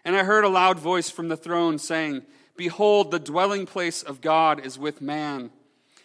And 0.06 0.16
I 0.16 0.24
heard 0.24 0.44
a 0.44 0.50
loud 0.50 0.80
voice 0.80 1.10
from 1.10 1.28
the 1.28 1.38
throne 1.38 1.78
saying, 1.78 2.24
Behold, 2.56 3.12
the 3.12 3.20
dwelling 3.20 3.66
place 3.66 4.04
of 4.04 4.22
God 4.22 4.66
is 4.66 4.78
with 4.78 5.02
man. 5.02 5.52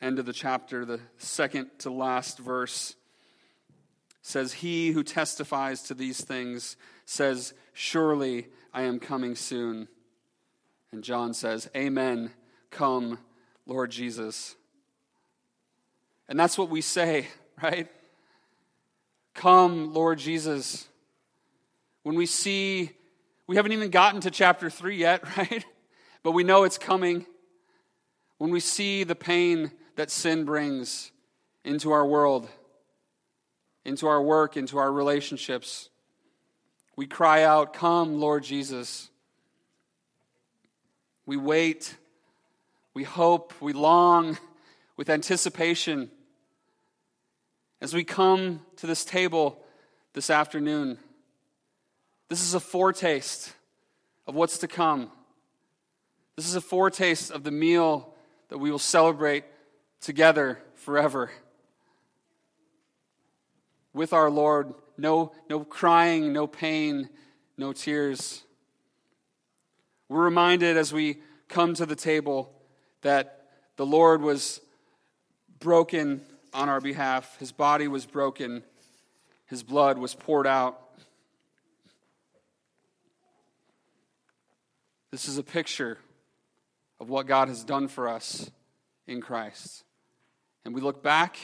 end 0.00 0.18
of 0.18 0.26
the 0.26 0.32
chapter, 0.32 0.84
the 0.84 1.00
second 1.18 1.70
to 1.78 1.90
last 1.90 2.38
verse 2.38 2.94
says, 4.22 4.52
He 4.52 4.90
who 4.90 5.02
testifies 5.02 5.82
to 5.82 5.94
these 5.94 6.20
things 6.20 6.76
says, 7.04 7.54
Surely 7.72 8.48
I 8.74 8.82
am 8.82 8.98
coming 8.98 9.36
soon. 9.36 9.88
And 10.92 11.04
John 11.04 11.32
says, 11.32 11.70
Amen. 11.76 12.32
Come, 12.70 13.18
Lord 13.66 13.90
Jesus. 13.90 14.56
And 16.28 16.38
that's 16.38 16.58
what 16.58 16.70
we 16.70 16.80
say, 16.80 17.28
right? 17.62 17.88
Come, 19.34 19.94
Lord 19.94 20.18
Jesus. 20.18 20.88
When 22.02 22.16
we 22.16 22.26
see, 22.26 22.90
we 23.46 23.56
haven't 23.56 23.72
even 23.72 23.90
gotten 23.90 24.20
to 24.22 24.30
chapter 24.30 24.70
3 24.70 24.96
yet, 24.96 25.36
right? 25.36 25.64
But 26.22 26.32
we 26.32 26.42
know 26.42 26.64
it's 26.64 26.78
coming. 26.78 27.26
When 28.38 28.50
we 28.50 28.60
see 28.60 29.04
the 29.04 29.14
pain 29.14 29.70
that 29.96 30.10
sin 30.10 30.44
brings 30.44 31.10
into 31.64 31.90
our 31.90 32.06
world, 32.06 32.48
into 33.84 34.06
our 34.06 34.22
work, 34.22 34.56
into 34.56 34.78
our 34.78 34.92
relationships, 34.92 35.90
we 36.96 37.06
cry 37.06 37.42
out, 37.42 37.74
Come, 37.74 38.20
Lord 38.20 38.44
Jesus. 38.44 39.10
We 41.26 41.36
wait, 41.36 41.96
we 42.94 43.02
hope, 43.02 43.52
we 43.60 43.72
long 43.72 44.38
with 44.96 45.10
anticipation 45.10 46.10
as 47.80 47.92
we 47.92 48.04
come 48.04 48.60
to 48.76 48.86
this 48.86 49.04
table 49.04 49.60
this 50.14 50.30
afternoon. 50.30 50.98
This 52.28 52.42
is 52.42 52.54
a 52.54 52.60
foretaste 52.60 53.52
of 54.26 54.34
what's 54.34 54.58
to 54.58 54.68
come. 54.68 55.10
This 56.36 56.48
is 56.48 56.54
a 56.54 56.60
foretaste 56.60 57.30
of 57.30 57.44
the 57.44 57.50
meal 57.50 58.14
that 58.48 58.58
we 58.58 58.70
will 58.70 58.78
celebrate 58.78 59.44
together 60.00 60.58
forever. 60.74 61.30
With 63.92 64.12
our 64.12 64.30
Lord, 64.30 64.74
no, 64.98 65.32
no 65.48 65.64
crying, 65.64 66.32
no 66.32 66.46
pain, 66.46 67.08
no 67.56 67.72
tears. 67.72 68.42
We're 70.08 70.24
reminded 70.24 70.76
as 70.76 70.92
we 70.92 71.18
come 71.48 71.74
to 71.74 71.86
the 71.86 71.96
table 71.96 72.52
that 73.02 73.46
the 73.76 73.86
Lord 73.86 74.22
was 74.22 74.60
broken 75.58 76.22
on 76.52 76.68
our 76.68 76.80
behalf, 76.80 77.38
His 77.38 77.52
body 77.52 77.88
was 77.88 78.06
broken, 78.06 78.62
His 79.46 79.62
blood 79.62 79.98
was 79.98 80.14
poured 80.14 80.46
out. 80.46 80.80
This 85.10 85.28
is 85.28 85.38
a 85.38 85.42
picture 85.42 85.98
of 87.00 87.08
what 87.08 87.26
God 87.26 87.48
has 87.48 87.64
done 87.64 87.88
for 87.88 88.08
us 88.08 88.50
in 89.06 89.20
Christ. 89.20 89.84
And 90.66 90.74
we 90.74 90.80
look 90.80 91.00
back 91.00 91.38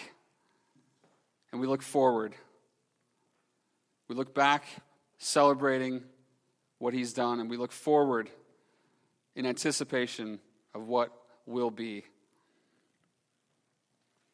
and 1.52 1.60
we 1.60 1.68
look 1.68 1.80
forward. 1.80 2.34
We 4.08 4.16
look 4.16 4.34
back 4.34 4.64
celebrating 5.16 6.02
what 6.78 6.92
He's 6.92 7.12
done, 7.12 7.38
and 7.38 7.48
we 7.48 7.56
look 7.56 7.70
forward 7.70 8.30
in 9.36 9.46
anticipation 9.46 10.40
of 10.74 10.88
what 10.88 11.12
will 11.46 11.70
be. 11.70 12.02